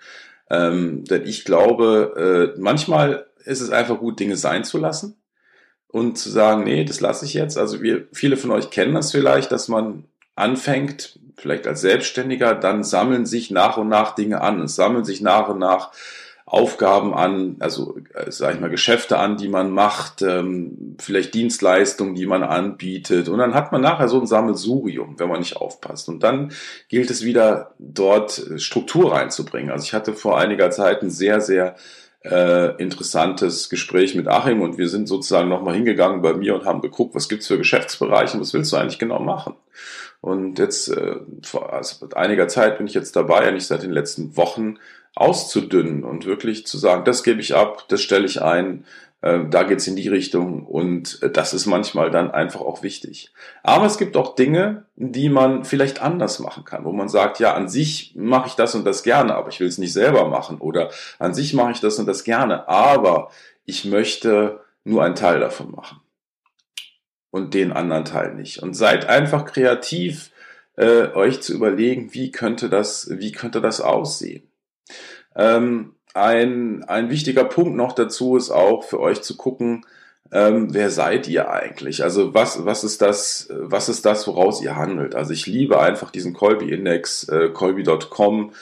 Ähm, 0.51 1.05
denn 1.05 1.25
ich 1.25 1.45
glaube, 1.45 2.55
äh, 2.57 2.61
manchmal 2.61 3.27
ist 3.45 3.61
es 3.61 3.71
einfach 3.71 3.99
gut, 3.99 4.19
Dinge 4.19 4.37
sein 4.37 4.65
zu 4.65 4.79
lassen 4.79 5.17
und 5.89 6.19
zu 6.19 6.31
sagen, 6.31 6.65
nee, 6.65 6.85
das 6.85 7.01
lasse 7.01 7.25
ich 7.25 7.35
jetzt. 7.35 7.57
Also 7.57 7.81
wir, 7.81 8.07
viele 8.13 8.37
von 8.37 8.51
euch 8.51 8.71
kennen 8.71 8.95
das 8.95 9.13
vielleicht, 9.13 9.53
dass 9.53 9.69
man 9.69 10.05
anfängt, 10.35 11.19
vielleicht 11.37 11.66
als 11.66 11.81
Selbstständiger, 11.81 12.55
dann 12.55 12.85
sammeln 12.85 13.26
sich 13.26 13.50
nach 13.50 13.76
und 13.76 13.88
nach 13.88 14.14
Dinge 14.14 14.40
an. 14.40 14.61
Es 14.61 14.76
sammeln 14.76 15.05
sich 15.05 15.21
nach 15.21 15.49
und 15.49 15.59
nach 15.59 15.93
Aufgaben 16.49 17.12
an, 17.12 17.57
also 17.59 17.99
äh, 18.14 18.31
sage 18.31 18.55
ich 18.55 18.61
mal 18.61 18.71
Geschäfte 18.71 19.19
an, 19.19 19.37
die 19.37 19.49
man 19.49 19.73
macht, 19.73 20.23
ähm, 20.23 20.95
vielleicht 21.00 21.35
Dienstleistungen, 21.35 22.14
die 22.14 22.26
man 22.26 22.45
anbietet 22.45 23.28
und 23.28 23.38
dann 23.38 23.52
hat 23.52 23.73
man 23.73 23.81
nachher 23.81 24.07
so 24.07 24.21
ein 24.21 24.28
Sammelsurium, 24.28 25.19
wenn 25.19 25.28
man 25.28 25.40
nicht 25.40 25.57
aufpasst 25.57 26.09
und 26.09 26.23
dann 26.23 26.52
gilt 26.88 27.11
es 27.11 27.25
wieder 27.25 27.75
dort 27.81 28.40
Struktur 28.59 29.12
reinzubringen. 29.12 29.73
Also 29.73 29.87
ich 29.87 29.93
hatte 29.93 30.12
vor 30.12 30.38
einiger 30.38 30.71
Zeit 30.71 31.02
ein 31.02 31.11
sehr 31.11 31.40
sehr 31.40 31.75
äh, 32.30 32.75
interessantes 32.83 33.68
Gespräch 33.68 34.14
mit 34.14 34.28
Achim 34.28 34.61
und 34.61 34.78
wir 34.78 34.88
sind 34.88 35.06
sozusagen 35.06 35.49
nochmal 35.49 35.75
hingegangen 35.75 36.23
bei 36.23 36.35
mir 36.35 36.54
und 36.54 36.64
haben 36.64 36.80
geguckt, 36.80 37.14
was 37.14 37.28
gibt's 37.28 37.47
für 37.47 37.59
Geschäftsbereiche 37.59 38.35
und 38.35 38.40
was 38.40 38.52
willst 38.52 38.73
du 38.73 38.76
eigentlich 38.76 38.99
genau 38.99 39.21
machen? 39.21 39.54
Und 40.21 40.59
jetzt, 40.59 40.88
äh, 40.88 41.16
vor 41.42 41.73
also 41.73 42.09
einiger 42.14 42.49
Zeit 42.49 42.78
bin 42.78 42.87
ich 42.87 42.95
jetzt 42.95 43.16
dabei, 43.16 43.40
eigentlich 43.40 43.66
seit 43.66 43.83
den 43.83 43.92
letzten 43.92 44.37
Wochen 44.37 44.78
auszudünnen 45.17 46.05
und 46.05 46.27
wirklich 46.27 46.67
zu 46.67 46.79
sagen, 46.79 47.05
das 47.05 47.25
gebe 47.25 47.41
ich 47.41 47.55
ab, 47.55 47.87
das 47.89 48.03
stelle 48.03 48.27
ich 48.27 48.43
ein, 48.43 48.85
äh, 49.23 49.41
da 49.49 49.63
geht's 49.63 49.87
in 49.87 49.97
die 49.97 50.09
Richtung 50.09 50.67
und 50.67 51.23
äh, 51.23 51.31
das 51.31 51.55
ist 51.55 51.65
manchmal 51.65 52.11
dann 52.11 52.31
einfach 52.31 52.61
auch 52.61 52.83
wichtig. 52.83 53.33
Aber 53.63 53.87
es 53.87 53.97
gibt 53.97 54.17
auch 54.17 54.35
Dinge, 54.35 54.85
die 54.95 55.31
man 55.31 55.65
vielleicht 55.65 56.03
anders 56.03 56.39
machen 56.39 56.65
kann, 56.65 56.85
wo 56.85 56.93
man 56.93 57.09
sagt, 57.09 57.41
ja, 57.41 57.55
an 57.55 57.69
sich 57.69 58.15
mache 58.15 58.49
ich 58.49 58.55
das 58.55 58.75
und 58.75 58.85
das 58.85 59.03
gerne, 59.03 59.35
aber 59.35 59.49
ich 59.49 59.59
will 59.59 59.69
es 59.69 59.79
nicht 59.79 59.95
selber 59.95 60.29
machen 60.29 60.59
oder 60.59 60.91
an 61.19 61.35
sich 61.35 61.55
mache 61.55 61.73
ich 61.73 61.81
das 61.81 61.99
und 61.99 62.07
das 62.07 62.23
gerne, 62.23 62.69
aber 62.69 63.31
ich 63.65 63.87
möchte 63.87 64.61
nur 64.85 65.03
einen 65.03 65.17
Teil 65.17 65.41
davon 65.41 65.71
machen 65.71 65.99
und 67.31 67.55
den 67.55 67.73
anderen 67.73 68.05
Teil 68.05 68.35
nicht. 68.35 68.63
Und 68.63 68.75
seid 68.75 69.09
einfach 69.09 69.47
kreativ, 69.47 70.31
äh, 70.77 71.09
euch 71.15 71.41
zu 71.41 71.55
überlegen, 71.55 72.13
wie 72.13 72.31
könnte 72.31 72.69
das, 72.69 73.09
wie 73.11 73.33
könnte 73.33 73.63
das 73.63 73.81
aussehen. 73.81 74.47
Ähm, 75.35 75.95
ein, 76.14 76.85
ein 76.85 77.11
wichtiger 77.11 77.45
Punkt 77.45 77.76
noch 77.76 77.93
dazu 77.93 78.37
ist 78.37 78.50
auch 78.50 78.85
für 78.85 79.00
euch 79.00 79.23
zu 79.23 79.37
gucken, 79.37 79.85
ähm, 80.33 80.73
wer 80.75 80.90
seid 80.90 81.28
ihr 81.28 81.50
eigentlich? 81.50 82.02
Also 82.02 82.35
was, 82.35 82.64
was 82.64 82.85
ist 82.85 83.02
das, 83.02 83.49
was 83.50 83.88
ist 83.88 84.05
das, 84.07 84.26
woraus 84.26 84.62
ihr 84.62 84.76
handelt? 84.76 85.14
Also 85.14 85.33
ich 85.33 85.47
liebe 85.47 85.81
einfach 85.81 86.11
diesen 86.11 86.33
Colby-Index, 86.33 87.28
äh, 87.28 87.49
colby.com, 87.50 88.52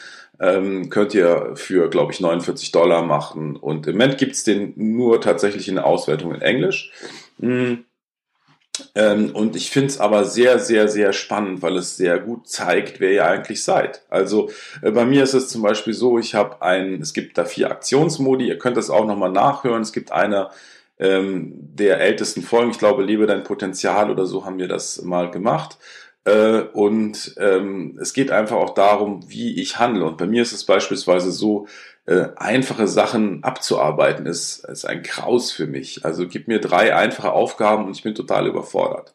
ähm, 0.41 0.91
könnt 0.91 1.15
ihr 1.15 1.53
für, 1.55 1.89
glaube 1.89 2.13
ich, 2.13 2.21
49 2.21 2.73
Dollar 2.73 3.03
machen. 3.03 3.57
Und 3.57 3.87
im 3.87 3.95
Moment 3.95 4.19
gibt's 4.19 4.45
den 4.45 4.75
nur 4.77 5.21
tatsächlich 5.21 5.69
in 5.69 5.77
der 5.77 5.87
Auswertung 5.87 6.35
in 6.35 6.43
Englisch. 6.43 6.93
Mhm. 7.39 7.85
Ähm, 8.95 9.31
und 9.35 9.55
ich 9.57 9.71
finde 9.71 9.89
es 9.89 10.01
aber 10.01 10.25
sehr, 10.25 10.59
sehr, 10.59 10.89
sehr 10.89 11.13
spannend, 11.13 11.63
weil 11.63 11.77
es 11.77 11.97
sehr 11.97 12.19
gut 12.19 12.49
zeigt, 12.49 12.99
wer 13.01 13.13
ihr 13.13 13.27
eigentlich 13.27 13.63
seid. 13.63 14.03
Also 14.11 14.51
äh, 14.83 14.91
bei 14.91 15.05
mir 15.05 15.23
ist 15.23 15.35
es 15.35 15.49
zum 15.49 15.63
Beispiel 15.63 15.95
so, 15.95 16.19
ich 16.19 16.35
habe 16.35 16.61
ein, 16.63 17.01
es 17.01 17.13
gibt 17.15 17.39
da 17.39 17.45
vier 17.45 17.71
Aktionsmodi, 17.71 18.49
ihr 18.49 18.59
könnt 18.59 18.77
das 18.77 18.91
auch 18.91 19.07
nochmal 19.07 19.31
nachhören. 19.31 19.83
Es 19.83 19.93
gibt 19.93 20.11
eine 20.11 20.51
ähm, 20.99 21.53
der 21.57 22.01
ältesten 22.01 22.43
Folgen, 22.43 22.71
ich 22.71 22.79
glaube, 22.79 23.03
Lebe 23.03 23.27
dein 23.27 23.43
Potenzial 23.45 24.11
oder 24.11 24.27
so 24.27 24.45
haben 24.45 24.59
wir 24.59 24.69
das 24.69 25.03
mal 25.03 25.31
gemacht. 25.31 25.77
Äh, 26.25 26.63
und 26.73 27.35
ähm, 27.39 27.99
es 28.01 28.13
geht 28.13 28.31
einfach 28.31 28.57
auch 28.57 28.75
darum, 28.75 29.21
wie 29.29 29.61
ich 29.61 29.79
handle. 29.79 30.05
Und 30.05 30.19
bei 30.19 30.27
mir 30.27 30.43
ist 30.43 30.53
es 30.53 30.65
beispielsweise 30.65 31.31
so, 31.31 31.67
äh, 32.07 32.29
einfache 32.37 32.87
Sachen 32.87 33.43
abzuarbeiten, 33.45 34.27
ist, 34.27 34.65
ist 34.67 34.85
ein 34.85 35.03
Kraus 35.03 35.53
für 35.53 35.67
mich. 35.67 36.05
Also 36.05 36.27
gib 36.29 36.49
mir 36.49 36.61
drei 36.61 36.95
einfache 36.95 37.33
Aufgaben 37.33 37.87
und 37.87 37.97
ich 37.97 38.03
bin 38.03 38.15
total 38.15 38.47
überfordert. 38.47 39.15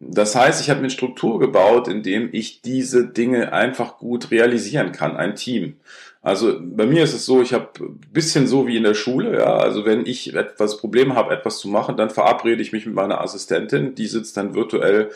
Das 0.00 0.34
heißt, 0.34 0.62
ich 0.62 0.70
habe 0.70 0.80
eine 0.80 0.88
Struktur 0.88 1.38
gebaut, 1.38 1.86
in 1.86 2.02
dem 2.02 2.30
ich 2.32 2.62
diese 2.62 3.06
Dinge 3.06 3.52
einfach 3.52 3.98
gut 3.98 4.30
realisieren 4.30 4.92
kann, 4.92 5.16
ein 5.16 5.36
Team. 5.36 5.76
Also 6.22 6.58
bei 6.60 6.86
mir 6.86 7.04
ist 7.04 7.14
es 7.14 7.26
so, 7.26 7.42
ich 7.42 7.52
habe 7.52 7.68
bisschen 8.10 8.46
so 8.46 8.66
wie 8.66 8.76
in 8.76 8.82
der 8.82 8.94
Schule, 8.94 9.38
ja, 9.38 9.56
also 9.56 9.84
wenn 9.84 10.06
ich 10.06 10.34
etwas 10.34 10.78
Probleme 10.78 11.14
habe, 11.14 11.34
etwas 11.34 11.58
zu 11.58 11.68
machen, 11.68 11.96
dann 11.96 12.10
verabrede 12.10 12.62
ich 12.62 12.72
mich 12.72 12.86
mit 12.86 12.94
meiner 12.94 13.20
Assistentin, 13.20 13.94
die 13.94 14.06
sitzt 14.06 14.36
dann 14.36 14.54
virtuell 14.54 15.10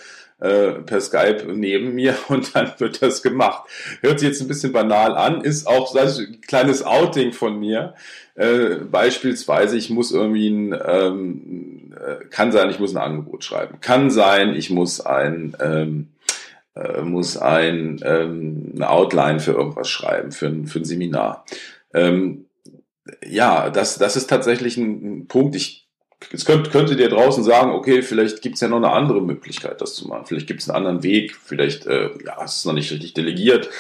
äh, 0.45 0.83
per 0.83 1.01
Skype 1.01 1.47
neben 1.55 1.95
mir 1.95 2.15
und 2.29 2.55
dann 2.55 2.73
wird 2.79 3.03
das 3.03 3.23
gemacht. 3.23 3.65
Hört 4.03 4.21
sich 4.21 4.29
jetzt 4.29 4.43
ein 4.43 4.49
bisschen 4.49 4.73
banal 4.73 5.17
an, 5.17 5.41
ist 5.41 5.67
auch 5.67 5.89
so 5.89 5.99
ein 5.99 6.41
kleines 6.43 6.85
Outing 6.85 7.33
von 7.33 7.59
mir. 7.59 7.95
Äh, 8.35 8.77
beispielsweise, 8.91 9.77
ich 9.77 9.91
muss 9.91 10.13
irgendwie 10.13 10.49
ein, 10.49 10.79
ähm, 10.87 11.95
äh, 11.95 12.25
kann 12.27 12.53
sein, 12.53 12.69
ich 12.69 12.79
muss 12.79 12.95
ein 12.95 13.03
Angebot 13.03 13.45
schreiben. 13.45 13.79
Kann 13.81 14.11
sein, 14.11 14.55
ich 14.55 14.71
muss 14.71 15.01
ein, 15.01 15.57
ähm, 15.61 16.09
äh, 16.75 17.01
muss 17.01 17.39
ein, 17.39 18.01
ähm, 18.05 18.73
eine 18.75 18.91
Outline 18.91 19.41
für 19.41 19.53
irgendwas 19.53 19.89
schreiben, 19.89 20.33
für 20.33 20.47
ein, 20.47 20.67
für 20.67 20.81
ein 20.81 20.85
Seminar. 20.85 21.47
Ähm, 21.95 22.47
ja, 23.25 23.71
das, 23.71 23.99
das 23.99 24.17
ist 24.17 24.29
tatsächlich 24.29 24.77
ein, 24.77 25.21
ein 25.21 25.27
Punkt. 25.29 25.55
Ich 25.55 25.84
Jetzt 26.31 26.45
könnt, 26.47 26.71
könntet 26.71 27.01
ihr 27.01 27.09
draußen 27.09 27.45
sagen, 27.45 27.73
okay, 27.73 28.03
vielleicht 28.03 28.43
gibt 28.43 28.57
es 28.57 28.61
ja 28.61 28.69
noch 28.69 28.79
eine 28.79 28.91
andere 28.91 29.21
Möglichkeit, 29.23 29.81
das 29.81 29.95
zu 29.95 30.09
machen. 30.09 30.27
Vielleicht 30.27 30.47
gibt 30.47 30.61
es 30.61 30.69
einen 30.69 30.77
anderen 30.77 31.03
Weg, 31.03 31.37
vielleicht 31.37 31.87
äh, 31.87 32.11
ja, 32.25 32.43
ist 32.43 32.59
es 32.59 32.65
noch 32.65 32.73
nicht 32.73 32.91
richtig 32.91 33.15
delegiert. 33.15 33.71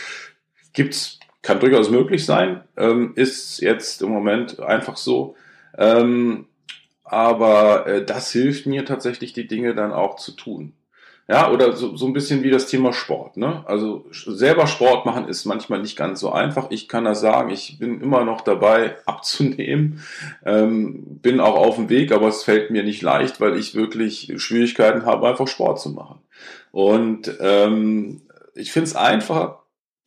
Gibt's, 0.72 1.18
kann 1.42 1.60
durchaus 1.60 1.90
möglich 1.90 2.24
sein, 2.24 2.62
ähm, 2.76 3.12
ist 3.16 3.60
jetzt 3.60 4.02
im 4.02 4.10
Moment 4.10 4.60
einfach 4.60 4.96
so. 4.96 5.36
Ähm, 5.76 6.46
aber 7.04 7.86
äh, 7.86 8.04
das 8.04 8.32
hilft 8.32 8.66
mir 8.66 8.84
tatsächlich, 8.84 9.32
die 9.32 9.46
Dinge 9.46 9.74
dann 9.74 9.92
auch 9.92 10.16
zu 10.16 10.32
tun. 10.32 10.72
Ja, 11.26 11.50
oder 11.50 11.72
so, 11.72 11.96
so 11.96 12.06
ein 12.06 12.12
bisschen 12.12 12.42
wie 12.42 12.50
das 12.50 12.66
Thema 12.66 12.92
Sport. 12.92 13.38
Ne? 13.38 13.62
Also 13.66 14.04
selber 14.12 14.66
Sport 14.66 15.06
machen 15.06 15.26
ist 15.26 15.46
manchmal 15.46 15.80
nicht 15.80 15.96
ganz 15.96 16.20
so 16.20 16.30
einfach. 16.30 16.66
Ich 16.70 16.86
kann 16.86 17.04
das 17.04 17.20
sagen, 17.20 17.48
ich 17.50 17.78
bin 17.78 18.02
immer 18.02 18.24
noch 18.24 18.42
dabei 18.42 18.96
abzunehmen, 19.06 20.00
ähm, 20.44 21.02
bin 21.22 21.40
auch 21.40 21.56
auf 21.56 21.76
dem 21.76 21.88
Weg, 21.88 22.12
aber 22.12 22.28
es 22.28 22.44
fällt 22.44 22.70
mir 22.70 22.82
nicht 22.82 23.00
leicht, 23.00 23.40
weil 23.40 23.56
ich 23.56 23.74
wirklich 23.74 24.34
Schwierigkeiten 24.36 25.06
habe, 25.06 25.26
einfach 25.26 25.48
Sport 25.48 25.80
zu 25.80 25.90
machen. 25.90 26.20
Und 26.72 27.32
ähm, 27.40 28.20
ich 28.54 28.70
finde 28.70 28.88
es 28.88 28.96
einfach 28.96 29.60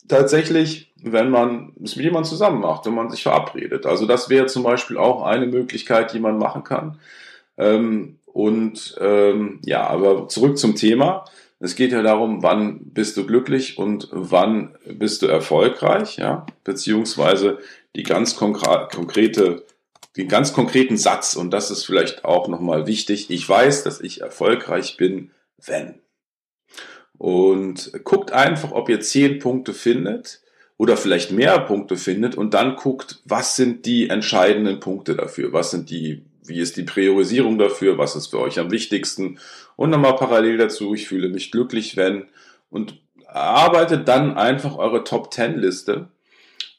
tatsächlich, 0.07 0.93
wenn 1.01 1.31
man 1.31 1.73
es 1.83 1.95
mit 1.95 2.05
jemandem 2.05 2.29
zusammen 2.29 2.61
macht, 2.61 2.85
wenn 2.85 2.93
man 2.93 3.09
sich 3.09 3.23
verabredet. 3.23 3.87
Also 3.87 4.05
das 4.05 4.29
wäre 4.29 4.45
zum 4.45 4.61
Beispiel 4.61 4.97
auch 4.97 5.23
eine 5.23 5.47
Möglichkeit, 5.47 6.13
die 6.13 6.19
man 6.19 6.37
machen 6.37 6.63
kann. 6.63 6.99
Ähm, 7.57 8.19
und 8.37 8.95
ähm, 9.01 9.59
ja, 9.65 9.87
aber 9.87 10.27
zurück 10.27 10.59
zum 10.59 10.75
Thema. 10.75 11.25
Es 11.59 11.75
geht 11.75 11.91
ja 11.91 12.03
darum, 12.03 12.43
wann 12.43 12.81
bist 12.93 13.17
du 13.17 13.25
glücklich 13.25 13.79
und 13.79 14.09
wann 14.11 14.77
bist 14.85 15.23
du 15.23 15.25
erfolgreich, 15.25 16.17
ja, 16.17 16.45
beziehungsweise 16.63 17.57
die 17.95 18.03
ganz 18.03 18.35
konkrete, 18.35 19.65
den 20.17 20.27
ganz 20.27 20.53
konkreten 20.53 20.97
Satz, 20.97 21.33
und 21.35 21.49
das 21.49 21.71
ist 21.71 21.83
vielleicht 21.83 22.25
auch 22.25 22.47
nochmal 22.47 22.85
wichtig, 22.85 23.31
ich 23.31 23.49
weiß, 23.49 23.83
dass 23.83 24.01
ich 24.01 24.21
erfolgreich 24.21 24.97
bin, 24.97 25.31
wenn. 25.65 25.95
Und 27.17 27.91
guckt 28.03 28.33
einfach, 28.33 28.71
ob 28.71 28.87
ihr 28.87 28.99
zehn 28.99 29.39
Punkte 29.39 29.73
findet 29.73 30.43
oder 30.77 30.95
vielleicht 30.95 31.31
mehr 31.31 31.57
Punkte 31.61 31.97
findet 31.97 32.35
und 32.35 32.53
dann 32.53 32.75
guckt, 32.75 33.19
was 33.25 33.55
sind 33.55 33.87
die 33.87 34.11
entscheidenden 34.11 34.79
Punkte 34.79 35.15
dafür, 35.15 35.53
was 35.53 35.71
sind 35.71 35.89
die 35.89 36.23
wie 36.47 36.59
ist 36.59 36.77
die 36.77 36.83
Priorisierung 36.83 37.57
dafür? 37.57 37.97
Was 37.97 38.15
ist 38.15 38.27
für 38.27 38.39
euch 38.39 38.59
am 38.59 38.71
wichtigsten? 38.71 39.39
Und 39.75 39.89
nochmal 39.89 40.15
parallel 40.15 40.57
dazu, 40.57 40.93
ich 40.93 41.07
fühle 41.07 41.29
mich 41.29 41.51
glücklich, 41.51 41.97
wenn. 41.97 42.25
Und 42.69 42.99
arbeitet 43.27 44.07
dann 44.07 44.37
einfach 44.37 44.77
eure 44.77 45.03
Top 45.03 45.33
10 45.33 45.57
Liste 45.57 46.09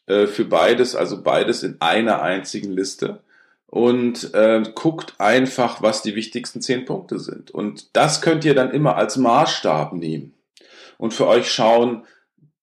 äh, 0.07 0.27
für 0.27 0.45
beides, 0.45 0.95
also 0.95 1.23
beides 1.23 1.63
in 1.63 1.77
einer 1.81 2.23
einzigen 2.23 2.73
Liste. 2.73 3.21
Und 3.67 4.33
äh, 4.35 4.63
guckt 4.75 5.15
einfach, 5.19 5.83
was 5.83 6.01
die 6.03 6.15
wichtigsten 6.15 6.63
10 6.63 6.87
Punkte 6.87 7.19
sind. 7.19 7.51
Und 7.51 7.95
das 7.97 8.23
könnt 8.23 8.45
ihr 8.45 8.55
dann 8.55 8.71
immer 8.71 8.97
als 8.97 9.17
Maßstab 9.17 9.93
nehmen. 9.93 10.35
Und 10.97 11.13
für 11.13 11.27
euch 11.27 11.51
schauen, 11.53 12.05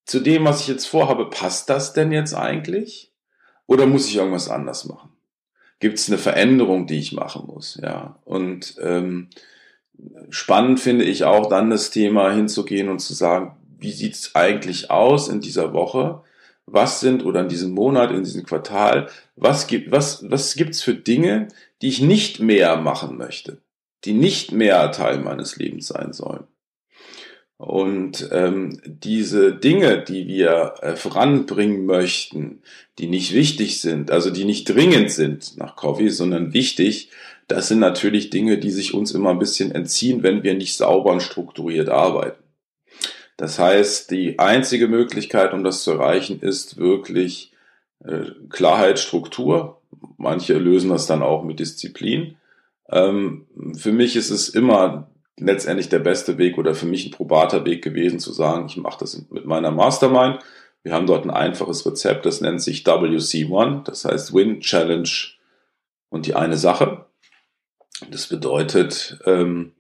zu 0.06 0.20
dem, 0.20 0.46
was 0.46 0.62
ich 0.62 0.68
jetzt 0.68 0.88
vorhabe, 0.88 1.30
passt 1.30 1.70
das 1.70 1.94
denn 1.94 2.12
jetzt 2.12 2.34
eigentlich? 2.34 3.12
Oder 3.68 3.86
muss 3.86 4.08
ich 4.08 4.16
irgendwas 4.16 4.50
anders 4.50 4.86
machen? 4.86 5.15
Gibt 5.86 6.00
es 6.00 6.08
eine 6.08 6.18
Veränderung, 6.18 6.88
die 6.88 6.98
ich 6.98 7.14
machen 7.14 7.46
muss. 7.46 7.80
Ja. 7.80 8.18
Und 8.26 8.76
ähm, 8.82 9.28
spannend 10.32 10.80
finde 10.80 11.06
ich 11.06 11.26
auch 11.26 11.48
dann 11.48 11.70
das 11.70 11.92
Thema 11.92 12.32
hinzugehen 12.32 12.90
und 12.90 12.98
zu 12.98 13.14
sagen, 13.14 13.56
wie 13.78 13.92
sieht 13.92 14.16
es 14.16 14.34
eigentlich 14.34 14.90
aus 14.90 15.28
in 15.28 15.42
dieser 15.42 15.74
Woche? 15.74 16.24
Was 16.66 17.02
sind 17.02 17.24
oder 17.24 17.42
in 17.42 17.50
diesem 17.50 17.70
Monat, 17.70 18.10
in 18.10 18.24
diesem 18.24 18.44
Quartal, 18.48 19.10
was 19.36 19.68
gibt 19.68 19.92
was 19.92 20.26
was 20.28 20.56
für 20.82 20.96
Dinge, 20.96 21.50
die 21.84 21.90
ich 21.90 22.02
nicht 22.02 22.40
mehr 22.40 22.78
machen 22.78 23.16
möchte, 23.16 23.60
die 24.06 24.14
nicht 24.14 24.52
mehr 24.52 24.92
Teil 24.92 25.20
meines 25.20 25.56
Lebens 25.58 25.86
sein 25.86 26.14
sollen? 26.14 26.46
Und 27.58 28.30
ähm, 28.32 28.82
diese 28.86 29.54
Dinge, 29.54 30.04
die 30.04 30.28
wir 30.28 30.76
äh, 30.82 30.96
voranbringen 30.96 31.86
möchten, 31.86 32.62
die 33.00 33.08
nicht 33.08 33.34
wichtig 33.34 33.80
sind, 33.80 34.12
also 34.12 34.30
die 34.30 34.44
nicht 34.44 34.66
dringend 34.66 35.10
sind 35.10 35.56
nach 35.58 35.78
Coffee, 35.78 36.10
sondern 36.10 36.54
wichtig, 36.54 37.10
das 37.48 37.70
sind 37.70 37.80
natürlich 37.80 38.30
Dinge, 38.30 38.58
die 38.58 38.72
sich 38.72 38.94
uns 38.94 39.12
immer 39.12 39.30
ein 39.30 39.40
bisschen 39.40 39.72
entziehen, 39.72 40.22
wenn 40.24 40.44
wir 40.44 40.56
nicht 40.56 40.76
sauber 40.76 41.12
und 41.12 41.22
strukturiert 41.22 41.90
arbeiten. 41.90 42.44
Das 43.38 43.60
heißt, 43.60 44.12
die 44.12 44.40
einzige 44.40 44.88
Möglichkeit, 44.88 45.54
um 45.54 45.64
das 45.64 45.84
zu 45.84 45.92
erreichen, 45.92 46.42
ist 46.42 46.78
wirklich 46.78 47.54
äh, 48.04 48.32
Klarheit, 48.50 49.00
Struktur. 49.00 49.82
Manche 50.18 50.58
lösen 50.58 50.90
das 50.90 51.06
dann 51.08 51.22
auch 51.22 51.44
mit 51.44 51.60
Disziplin. 51.60 52.36
Ähm, 52.90 53.46
für 53.78 53.92
mich 53.92 54.16
ist 54.16 54.30
es 54.30 54.50
immer 54.50 55.10
letztendlich 55.38 55.90
der 55.90 56.00
beste 56.00 56.38
Weg 56.38 56.58
oder 56.58 56.76
für 56.76 56.86
mich 56.86 57.06
ein 57.06 57.12
probater 57.12 57.66
Weg 57.66 57.84
gewesen 57.84 58.20
zu 58.20 58.32
sagen, 58.32 58.68
ich 58.68 58.78
mache 58.78 59.00
das 59.00 59.26
mit 59.30 59.46
meiner 59.46 59.72
Mastermind. 59.72 60.40
Wir 60.84 60.94
haben 60.94 61.08
dort 61.08 61.26
ein 61.26 61.32
einfaches 61.32 61.86
Rezept, 61.86 62.26
das 62.26 62.42
nennt 62.42 62.62
sich 62.62 62.86
WC1, 62.86 63.84
das 63.84 64.06
heißt 64.06 64.34
Win, 64.34 64.62
Challenge, 64.62 65.10
Und 66.10 66.28
die 66.28 66.36
eine 66.36 66.58
Sache, 66.58 67.06
das 68.12 68.28
bedeutet, 68.28 69.20
ähm, 69.26 69.74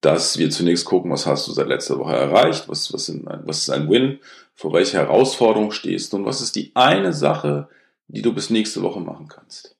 dass 0.00 0.38
wir 0.38 0.50
zunächst 0.50 0.84
gucken, 0.84 1.10
was 1.10 1.26
hast 1.26 1.48
du 1.48 1.52
seit 1.52 1.66
letzter 1.66 1.98
Woche 1.98 2.14
erreicht, 2.14 2.68
was, 2.68 2.92
was, 2.92 3.06
sind, 3.06 3.26
was 3.26 3.58
ist 3.58 3.70
ein 3.70 3.90
Win, 3.90 4.20
vor 4.54 4.72
welcher 4.72 4.98
Herausforderung 4.98 5.72
stehst 5.72 6.12
du 6.12 6.18
und 6.18 6.26
was 6.26 6.40
ist 6.40 6.54
die 6.54 6.70
eine 6.74 7.12
Sache, 7.12 7.68
die 8.08 8.22
du 8.22 8.32
bis 8.32 8.50
nächste 8.50 8.82
Woche 8.82 9.00
machen 9.00 9.28
kannst. 9.28 9.76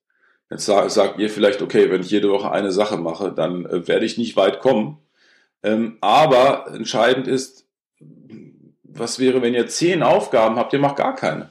Jetzt 0.51 0.67
sag, 0.67 0.91
sagt 0.91 1.19
ihr 1.19 1.31
vielleicht, 1.31 1.63
okay, 1.63 1.91
wenn 1.91 2.03
ich 2.03 2.11
jede 2.11 2.31
Woche 2.31 2.51
eine 2.51 2.73
Sache 2.73 2.97
mache, 2.97 3.33
dann 3.33 3.67
äh, 3.67 3.87
werde 3.89 4.07
ich 4.07 4.19
nicht 4.19 4.37
weit 4.37 4.61
kommen. 4.61 4.99
Ähm, 5.67 5.99
aber 6.01 6.69
entscheidend 6.73 7.27
ist, 7.27 7.67
was 8.85 9.19
wäre, 9.19 9.43
wenn 9.43 9.53
ihr 9.53 9.67
zehn 9.67 10.05
Aufgaben 10.05 10.57
habt, 10.57 10.73
ihr 10.73 10.79
macht 10.79 10.97
gar 10.97 11.17
keine 11.17 11.51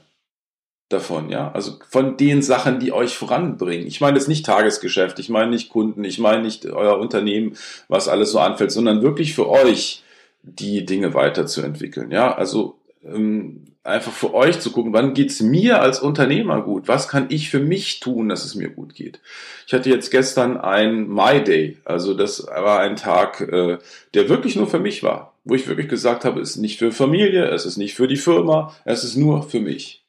davon, 0.88 1.28
ja? 1.28 1.52
Also 1.52 1.78
von 1.90 2.16
den 2.16 2.42
Sachen, 2.42 2.80
die 2.80 2.92
euch 2.92 3.14
voranbringen. 3.14 3.86
Ich 3.86 4.00
meine 4.00 4.16
jetzt 4.16 4.28
nicht 4.28 4.46
Tagesgeschäft, 4.46 5.18
ich 5.18 5.28
meine 5.28 5.50
nicht 5.50 5.68
Kunden, 5.68 6.02
ich 6.02 6.18
meine 6.18 6.42
nicht 6.42 6.64
euer 6.64 6.98
Unternehmen, 6.98 7.58
was 7.88 8.08
alles 8.08 8.30
so 8.32 8.38
anfällt, 8.38 8.72
sondern 8.72 9.02
wirklich 9.02 9.34
für 9.34 9.50
euch 9.50 10.02
die 10.42 10.86
Dinge 10.86 11.12
weiterzuentwickeln, 11.12 12.10
ja? 12.10 12.34
Also 12.34 12.78
einfach 13.86 14.12
für 14.12 14.34
euch 14.34 14.58
zu 14.60 14.72
gucken, 14.72 14.92
wann 14.92 15.14
geht's 15.14 15.40
mir 15.40 15.80
als 15.80 16.00
Unternehmer 16.00 16.62
gut? 16.62 16.88
Was 16.88 17.08
kann 17.08 17.26
ich 17.28 17.50
für 17.50 17.60
mich 17.60 18.00
tun, 18.00 18.28
dass 18.28 18.44
es 18.44 18.54
mir 18.54 18.68
gut 18.68 18.94
geht? 18.94 19.20
Ich 19.66 19.72
hatte 19.72 19.90
jetzt 19.90 20.10
gestern 20.10 20.56
ein 20.56 21.08
My 21.08 21.42
Day, 21.42 21.78
also 21.84 22.14
das 22.14 22.46
war 22.46 22.80
ein 22.80 22.96
Tag, 22.96 23.40
äh, 23.40 23.78
der 24.14 24.28
wirklich 24.28 24.56
nur 24.56 24.66
für 24.66 24.80
mich 24.80 25.02
war, 25.02 25.34
wo 25.44 25.54
ich 25.54 25.68
wirklich 25.68 25.88
gesagt 25.88 26.24
habe, 26.24 26.40
es 26.40 26.50
ist 26.50 26.56
nicht 26.56 26.78
für 26.78 26.92
Familie, 26.92 27.46
es 27.46 27.64
ist 27.64 27.76
nicht 27.76 27.94
für 27.94 28.08
die 28.08 28.16
Firma, 28.16 28.74
es 28.84 29.04
ist 29.04 29.16
nur 29.16 29.42
für 29.42 29.60
mich. 29.60 30.04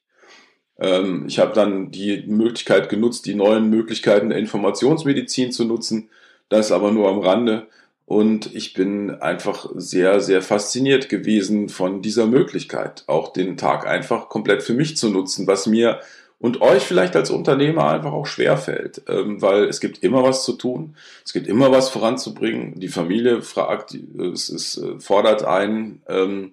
Ähm, 0.78 1.24
ich 1.28 1.38
habe 1.38 1.54
dann 1.54 1.90
die 1.90 2.24
Möglichkeit 2.26 2.88
genutzt, 2.88 3.26
die 3.26 3.34
neuen 3.34 3.70
Möglichkeiten 3.70 4.30
der 4.30 4.38
Informationsmedizin 4.38 5.52
zu 5.52 5.64
nutzen, 5.64 6.10
das 6.48 6.72
aber 6.72 6.92
nur 6.92 7.08
am 7.08 7.18
Rande. 7.18 7.66
Und 8.08 8.54
ich 8.54 8.72
bin 8.72 9.10
einfach 9.20 9.68
sehr, 9.74 10.20
sehr 10.20 10.40
fasziniert 10.40 11.10
gewesen 11.10 11.68
von 11.68 12.00
dieser 12.00 12.26
Möglichkeit, 12.26 13.04
auch 13.06 13.34
den 13.34 13.58
Tag 13.58 13.86
einfach 13.86 14.30
komplett 14.30 14.62
für 14.62 14.72
mich 14.72 14.96
zu 14.96 15.10
nutzen, 15.10 15.46
was 15.46 15.66
mir 15.66 16.00
und 16.38 16.62
euch 16.62 16.84
vielleicht 16.84 17.16
als 17.16 17.30
Unternehmer 17.30 17.90
einfach 17.90 18.12
auch 18.12 18.24
schwer 18.24 18.56
fällt, 18.56 19.02
ähm, 19.08 19.42
weil 19.42 19.64
es 19.64 19.78
gibt 19.80 20.02
immer 20.02 20.22
was 20.22 20.42
zu 20.42 20.54
tun, 20.54 20.96
es 21.22 21.34
gibt 21.34 21.48
immer 21.48 21.70
was 21.70 21.90
voranzubringen. 21.90 22.80
Die 22.80 22.88
Familie 22.88 23.42
fragt, 23.42 23.94
es, 23.94 24.48
es 24.48 24.78
äh, 24.78 24.98
fordert 24.98 25.44
einen. 25.44 26.00
Ähm, 26.08 26.52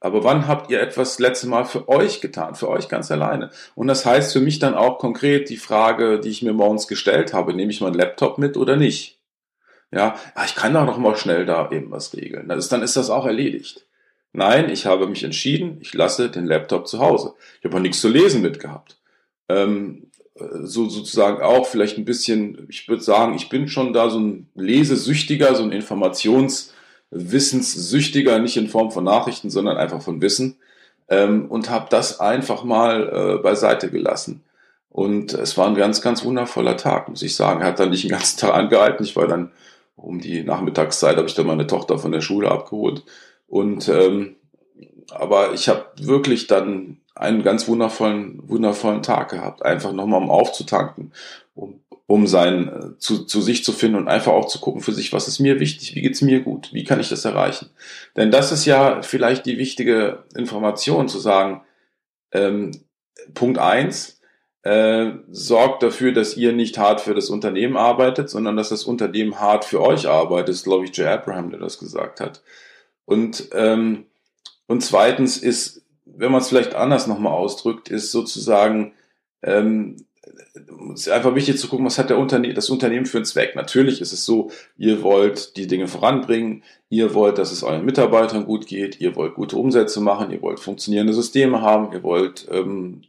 aber 0.00 0.22
wann 0.22 0.46
habt 0.46 0.70
ihr 0.70 0.82
etwas 0.82 1.18
letzte 1.18 1.48
Mal 1.48 1.64
für 1.64 1.88
euch 1.88 2.20
getan, 2.20 2.56
für 2.56 2.68
euch 2.68 2.90
ganz 2.90 3.10
alleine? 3.10 3.50
Und 3.74 3.86
das 3.86 4.04
heißt 4.04 4.34
für 4.34 4.40
mich 4.40 4.58
dann 4.58 4.74
auch 4.74 4.98
konkret 4.98 5.48
die 5.48 5.56
Frage, 5.56 6.20
die 6.20 6.28
ich 6.28 6.42
mir 6.42 6.52
morgens 6.52 6.88
gestellt 6.88 7.32
habe, 7.32 7.54
nehme 7.54 7.70
ich 7.70 7.80
meinen 7.80 7.94
Laptop 7.94 8.36
mit 8.36 8.58
oder 8.58 8.76
nicht? 8.76 9.19
Ja, 9.92 10.14
ah, 10.34 10.44
ich 10.44 10.54
kann 10.54 10.72
doch 10.72 10.86
noch 10.86 10.98
mal 10.98 11.16
schnell 11.16 11.44
da 11.46 11.68
eben 11.70 11.90
was 11.90 12.14
regeln. 12.14 12.48
Das 12.48 12.58
ist, 12.58 12.70
dann 12.70 12.82
ist 12.82 12.96
das 12.96 13.10
auch 13.10 13.26
erledigt. 13.26 13.86
Nein, 14.32 14.70
ich 14.70 14.86
habe 14.86 15.08
mich 15.08 15.24
entschieden, 15.24 15.78
ich 15.80 15.92
lasse 15.94 16.30
den 16.30 16.46
Laptop 16.46 16.86
zu 16.86 17.00
Hause. 17.00 17.34
Ich 17.58 17.64
habe 17.64 17.76
auch 17.76 17.80
nichts 17.80 18.00
zu 18.00 18.08
lesen 18.08 18.42
mitgehabt. 18.42 18.98
Ähm, 19.48 20.06
so 20.62 20.88
sozusagen 20.88 21.42
auch 21.42 21.66
vielleicht 21.66 21.98
ein 21.98 22.04
bisschen, 22.04 22.68
ich 22.68 22.86
würde 22.88 23.02
sagen, 23.02 23.34
ich 23.34 23.48
bin 23.48 23.66
schon 23.68 23.92
da 23.92 24.08
so 24.08 24.20
ein 24.20 24.48
Lesesüchtiger, 24.54 25.56
so 25.56 25.64
ein 25.64 25.72
Informationswissenssüchtiger, 25.72 28.38
nicht 28.38 28.56
in 28.56 28.68
Form 28.68 28.92
von 28.92 29.02
Nachrichten, 29.04 29.50
sondern 29.50 29.76
einfach 29.76 30.02
von 30.02 30.22
Wissen. 30.22 30.58
Ähm, 31.08 31.50
und 31.50 31.68
habe 31.68 31.88
das 31.90 32.20
einfach 32.20 32.62
mal 32.62 33.38
äh, 33.38 33.42
beiseite 33.42 33.90
gelassen. 33.90 34.44
Und 34.90 35.34
es 35.34 35.58
war 35.58 35.66
ein 35.66 35.74
ganz, 35.74 36.02
ganz 36.02 36.24
wundervoller 36.24 36.76
Tag, 36.76 37.08
muss 37.08 37.22
ich 37.22 37.34
sagen. 37.34 37.60
Er 37.60 37.66
hat 37.68 37.80
dann 37.80 37.90
nicht 37.90 38.04
den 38.04 38.10
ganzen 38.10 38.38
Tag 38.38 38.54
angehalten. 38.54 39.04
Ich 39.04 39.16
war 39.16 39.26
dann 39.26 39.50
um 40.00 40.20
die 40.20 40.42
Nachmittagszeit 40.42 41.16
habe 41.16 41.28
ich 41.28 41.34
dann 41.34 41.46
meine 41.46 41.66
Tochter 41.66 41.98
von 41.98 42.12
der 42.12 42.20
Schule 42.20 42.50
abgeholt. 42.50 43.04
Und 43.46 43.88
ähm, 43.88 44.36
aber 45.10 45.54
ich 45.54 45.68
habe 45.68 45.86
wirklich 46.00 46.46
dann 46.46 46.98
einen 47.14 47.42
ganz 47.42 47.68
wundervollen, 47.68 48.48
wundervollen 48.48 49.02
Tag 49.02 49.30
gehabt, 49.30 49.64
einfach 49.64 49.92
nochmal 49.92 50.22
um 50.22 50.30
aufzutanken, 50.30 51.12
um, 51.54 51.80
um 52.06 52.26
sein 52.26 52.68
äh, 52.68 52.98
zu, 52.98 53.24
zu 53.24 53.42
sich 53.42 53.64
zu 53.64 53.72
finden 53.72 53.98
und 53.98 54.08
einfach 54.08 54.32
auch 54.32 54.46
zu 54.46 54.60
gucken 54.60 54.80
für 54.80 54.92
sich, 54.92 55.12
was 55.12 55.28
ist 55.28 55.40
mir 55.40 55.60
wichtig, 55.60 55.94
wie 55.94 56.02
geht's 56.02 56.22
mir 56.22 56.40
gut, 56.40 56.72
wie 56.72 56.84
kann 56.84 57.00
ich 57.00 57.08
das 57.08 57.24
erreichen? 57.24 57.70
Denn 58.16 58.30
das 58.30 58.52
ist 58.52 58.64
ja 58.64 59.02
vielleicht 59.02 59.46
die 59.46 59.58
wichtige 59.58 60.24
Information 60.34 61.08
zu 61.08 61.18
sagen. 61.18 61.62
Ähm, 62.32 62.70
Punkt 63.34 63.58
eins 63.58 64.19
äh, 64.62 65.12
sorgt 65.30 65.82
dafür, 65.82 66.12
dass 66.12 66.36
ihr 66.36 66.52
nicht 66.52 66.76
hart 66.76 67.00
für 67.00 67.14
das 67.14 67.30
Unternehmen 67.30 67.76
arbeitet, 67.76 68.28
sondern 68.28 68.56
dass 68.56 68.68
das 68.68 68.84
Unternehmen 68.84 69.40
hart 69.40 69.64
für 69.64 69.80
euch 69.80 70.06
arbeitet. 70.06 70.50
Das 70.50 70.64
glaube 70.64 70.84
ich, 70.84 70.96
Jay 70.96 71.06
Abraham, 71.06 71.50
der 71.50 71.60
das 71.60 71.78
gesagt 71.78 72.20
hat. 72.20 72.42
Und, 73.06 73.48
ähm, 73.54 74.06
und 74.66 74.82
zweitens 74.82 75.38
ist, 75.38 75.82
wenn 76.04 76.30
man 76.30 76.42
es 76.42 76.48
vielleicht 76.48 76.74
anders 76.74 77.06
nochmal 77.06 77.32
ausdrückt, 77.32 77.88
ist 77.88 78.12
sozusagen, 78.12 78.92
ähm, 79.42 79.96
es 80.92 81.06
ist 81.06 81.08
einfach 81.08 81.34
wichtig 81.34 81.58
zu 81.58 81.68
gucken, 81.68 81.86
was 81.86 81.98
hat 81.98 82.10
der 82.10 82.18
Unterne 82.18 82.52
das 82.52 82.70
Unternehmen 82.70 83.06
für 83.06 83.18
einen 83.18 83.24
Zweck. 83.24 83.56
Natürlich 83.56 84.00
ist 84.00 84.12
es 84.12 84.24
so, 84.24 84.50
ihr 84.76 85.02
wollt 85.02 85.56
die 85.56 85.66
Dinge 85.66 85.88
voranbringen, 85.88 86.62
ihr 86.88 87.14
wollt, 87.14 87.38
dass 87.38 87.50
es 87.52 87.62
euren 87.62 87.84
Mitarbeitern 87.84 88.44
gut 88.44 88.66
geht, 88.66 89.00
ihr 89.00 89.16
wollt 89.16 89.34
gute 89.34 89.56
Umsätze 89.56 90.00
machen, 90.00 90.30
ihr 90.30 90.42
wollt 90.42 90.60
funktionierende 90.60 91.14
Systeme 91.14 91.62
haben, 91.62 91.92
ihr 91.92 92.02
wollt 92.02 92.46
ähm, 92.50 93.02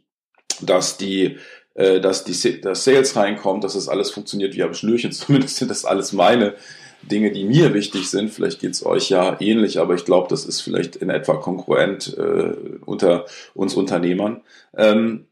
dass 0.62 0.96
die 0.96 1.38
äh, 1.74 2.00
dass 2.00 2.24
die 2.24 2.60
dass 2.60 2.84
Sales 2.84 3.16
reinkommt, 3.16 3.64
dass 3.64 3.74
das 3.74 3.88
alles 3.88 4.10
funktioniert 4.10 4.54
wie 4.54 4.62
am 4.62 4.74
Schnürchen. 4.74 5.12
Zumindest 5.12 5.56
sind 5.56 5.70
das 5.70 5.84
alles 5.84 6.12
meine 6.12 6.54
Dinge, 7.02 7.32
die 7.32 7.44
mir 7.44 7.74
wichtig 7.74 8.08
sind. 8.10 8.30
Vielleicht 8.30 8.60
geht's 8.60 8.84
euch 8.84 9.10
ja 9.10 9.36
ähnlich, 9.40 9.78
aber 9.78 9.94
ich 9.94 10.04
glaube, 10.04 10.28
das 10.28 10.44
ist 10.44 10.60
vielleicht 10.60 10.96
in 10.96 11.10
etwa 11.10 11.34
konkurrent 11.34 12.16
äh, 12.16 12.54
unter 12.84 13.26
uns 13.54 13.74
Unternehmern. 13.74 14.42
Ähm, 14.76 15.26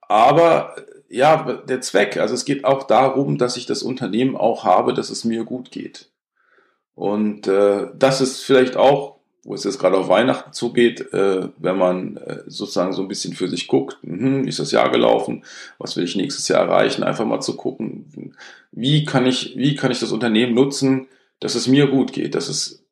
aber 0.00 0.76
ja, 1.08 1.62
der 1.66 1.80
Zweck, 1.80 2.18
also 2.18 2.34
es 2.34 2.44
geht 2.44 2.64
auch 2.64 2.82
darum, 2.82 3.38
dass 3.38 3.56
ich 3.56 3.66
das 3.66 3.82
Unternehmen 3.82 4.36
auch 4.36 4.64
habe, 4.64 4.92
dass 4.92 5.10
es 5.10 5.24
mir 5.24 5.44
gut 5.44 5.70
geht. 5.70 6.10
Und 6.94 7.46
äh, 7.46 7.86
das 7.96 8.20
ist 8.20 8.42
vielleicht 8.42 8.76
auch 8.76 9.17
wo 9.48 9.54
es 9.54 9.64
jetzt 9.64 9.78
gerade 9.78 9.96
auf 9.96 10.10
Weihnachten 10.10 10.52
zugeht, 10.52 11.10
äh, 11.14 11.48
wenn 11.56 11.78
man 11.78 12.18
äh, 12.18 12.42
sozusagen 12.46 12.92
so 12.92 13.00
ein 13.00 13.08
bisschen 13.08 13.32
für 13.32 13.48
sich 13.48 13.66
guckt, 13.66 13.96
mh, 14.02 14.44
wie 14.44 14.48
ist 14.50 14.58
das 14.58 14.72
Jahr 14.72 14.90
gelaufen, 14.90 15.42
was 15.78 15.96
will 15.96 16.04
ich 16.04 16.16
nächstes 16.16 16.48
Jahr 16.48 16.60
erreichen, 16.60 17.02
einfach 17.02 17.24
mal 17.24 17.40
zu 17.40 17.56
gucken, 17.56 18.34
wie 18.72 19.06
kann 19.06 19.24
ich, 19.24 19.56
wie 19.56 19.74
kann 19.74 19.90
ich 19.90 20.00
das 20.00 20.12
Unternehmen 20.12 20.54
nutzen, 20.54 21.08
dass 21.40 21.54
es 21.54 21.66
mir 21.66 21.86
gut 21.86 22.12
geht, 22.12 22.34
dass 22.34 22.50
es, 22.50 22.84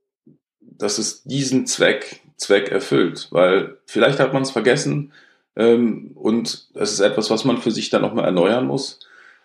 dass 0.61 0.97
es 0.97 1.25
diesen 1.25 1.67
Zweck, 1.67 2.23
Zweck 2.39 2.71
erfüllt, 2.71 3.29
weil 3.33 3.77
vielleicht 3.85 4.19
hat 4.19 4.33
man 4.33 4.43
es 4.43 4.51
vergessen 4.51 5.13
ähm, 5.57 6.13
und 6.15 6.69
es 6.73 6.93
ist 6.93 7.01
etwas, 7.01 7.29
was 7.29 7.45
man 7.45 7.59
für 7.59 7.71
sich 7.71 7.91
dann 7.91 8.01
nochmal 8.01 8.25
erneuern 8.25 8.67
muss. 8.67 9.01